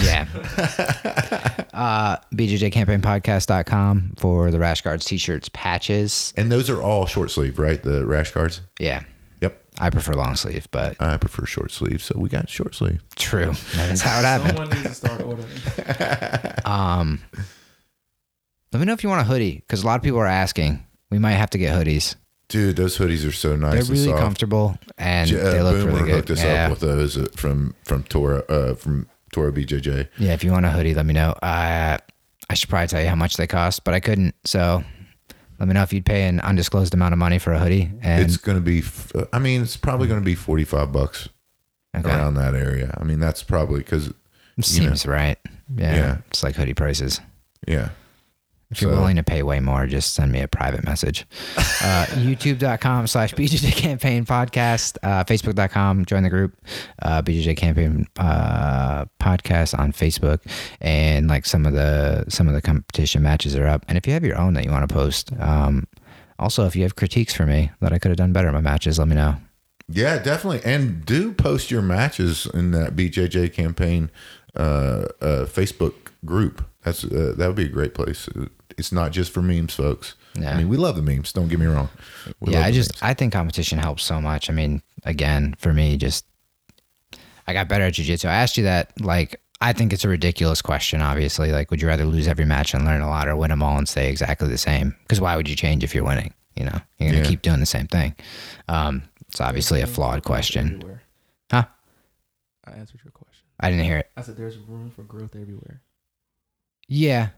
[0.00, 0.26] Yeah.
[1.74, 6.32] uh, BJJCampaignPodcast.com for the rash guards, t-shirts, patches.
[6.36, 7.82] And those are all short sleeve, right?
[7.82, 8.62] The rash guards.
[8.78, 9.02] Yeah.
[9.42, 9.62] Yep.
[9.78, 13.02] I prefer long sleeve, but I prefer short sleeve, so we got short sleeve.
[13.16, 13.52] true.
[13.74, 14.56] That's how it happened.
[14.56, 15.48] Someone needs to start ordering.
[16.64, 17.20] Um,
[18.72, 20.86] let me know if you want a hoodie because a lot of people are asking.
[21.10, 22.14] We might have to get hoodies.
[22.48, 23.72] Dude, those hoodies are so nice.
[23.72, 24.18] They're and really soft.
[24.20, 26.14] comfortable and J- uh, they look Boomer really good.
[26.14, 26.64] hooked us yeah.
[26.64, 30.08] up with those uh, from from Tora uh, from Tora BJJ.
[30.18, 31.30] yeah, if you want a hoodie, let me know.
[31.42, 31.98] Uh,
[32.48, 34.34] I should probably tell you how much they cost, but I couldn't.
[34.44, 34.84] So
[35.58, 37.90] let me know if you'd pay an undisclosed amount of money for a hoodie.
[38.02, 38.82] And it's going to be.
[39.32, 41.28] I mean, it's probably going to be forty five bucks
[41.96, 42.08] okay.
[42.08, 42.96] around that area.
[43.00, 44.12] I mean, that's probably because
[44.60, 45.38] seems right.
[45.74, 46.18] Yeah, Yeah.
[46.28, 47.20] it's like hoodie prices.
[47.66, 47.90] yeah.
[48.72, 51.26] If you're So- willing to pay way more, just send me a private message.
[51.84, 54.96] Uh, YouTube.com slash BJJ Campaign Podcast.
[55.02, 56.56] Uh, Facebook.com, join the group.
[57.02, 60.38] Uh, BJJ Campaign uh, Podcast on Facebook.
[60.80, 63.84] And like some of the some of the competition matches are up.
[63.88, 65.88] And if you have your own that you want to post, um,
[66.38, 68.60] also if you have critiques for me that I could have done better in my
[68.60, 69.36] matches, let me know.
[69.88, 70.60] Yeah, definitely.
[70.64, 74.08] And do post your matches in that BJJ campaign
[74.54, 75.94] uh, uh, Facebook
[76.24, 76.64] group.
[76.84, 78.28] That's uh, that would be a great place.
[78.78, 80.14] It's not just for memes, folks.
[80.34, 80.52] Yeah.
[80.54, 81.32] I mean, we love the memes.
[81.32, 81.88] Don't get me wrong.
[82.40, 83.02] We yeah, I just memes.
[83.02, 84.48] I think competition helps so much.
[84.48, 86.24] I mean, again, for me, just
[87.46, 88.26] I got better at jujitsu.
[88.28, 91.00] I asked you that like I think it's a ridiculous question.
[91.02, 93.62] Obviously, like, would you rather lose every match and learn a lot, or win them
[93.62, 94.96] all and stay exactly the same?
[95.02, 96.32] Because why would you change if you're winning?
[96.56, 97.28] You know, you're gonna Yeah.
[97.28, 98.14] keep doing the same thing.
[98.68, 101.02] Um, it's obviously a flawed question, Everywhere.
[101.50, 101.64] huh?
[102.66, 103.44] I answered your question.
[103.60, 104.10] I didn't hear it.
[104.16, 105.80] I said there's room for growth everywhere.
[106.88, 107.28] Yeah.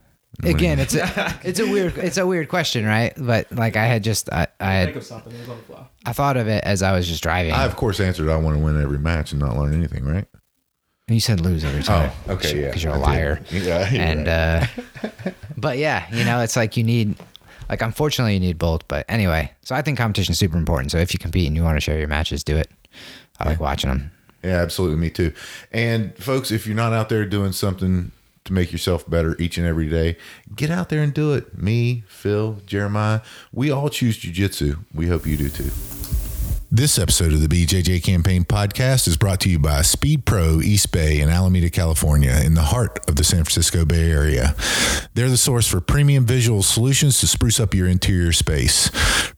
[0.43, 3.13] Again, it's a it's a weird it's a weird question, right?
[3.17, 5.33] But like I had just I I Think had of something.
[5.33, 5.87] It was on the fly.
[6.05, 7.53] I thought of it as I was just driving.
[7.53, 8.29] I of course answered.
[8.29, 10.25] I want to win every match and not learn anything, right?
[11.07, 12.11] you said lose every time.
[12.27, 12.67] Oh, okay, yeah.
[12.67, 13.39] because you're a liar.
[13.51, 14.69] Yeah, you're and right.
[15.23, 17.15] uh but yeah you know it's like you need
[17.69, 20.97] like unfortunately you need both but anyway so i think competition is super important so
[20.97, 22.69] if you compete and you want to share your matches do it
[23.39, 24.11] i like watching them
[24.43, 24.97] Yeah, absolutely.
[24.97, 25.31] Me too.
[25.71, 28.11] And folks, if you're not out there doing something
[28.45, 30.17] to make yourself better each and every day,
[30.55, 31.57] get out there and do it.
[31.57, 33.21] Me, Phil, Jeremiah,
[33.51, 34.79] we all choose jujitsu.
[34.93, 35.71] We hope you do too.
[36.71, 40.91] This episode of the BJJ Campaign podcast is brought to you by Speed Pro East
[40.91, 44.55] Bay in Alameda, California, in the heart of the San Francisco Bay Area.
[45.13, 48.89] They're the source for premium visual solutions to spruce up your interior space.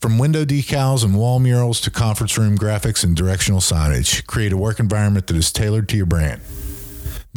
[0.01, 4.57] From window decals and wall murals to conference room graphics and directional signage, create a
[4.57, 6.41] work environment that is tailored to your brand.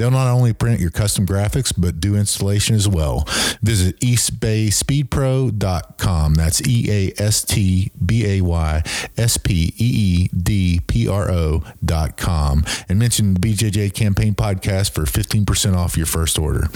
[0.00, 3.24] They'll not only print your custom graphics, but do installation as well.
[3.60, 6.34] Visit eastbayspeedpro.com.
[6.36, 8.82] That's E A S T B A Y
[9.18, 12.64] S P E E D P R O.com.
[12.88, 16.68] And mention the BJJ Campaign Podcast for 15% off your first order.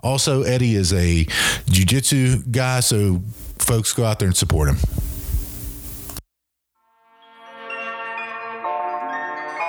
[0.00, 1.26] Also, Eddie is a
[1.66, 3.20] jiu-jitsu guy, so
[3.58, 4.78] folks go out there and support him.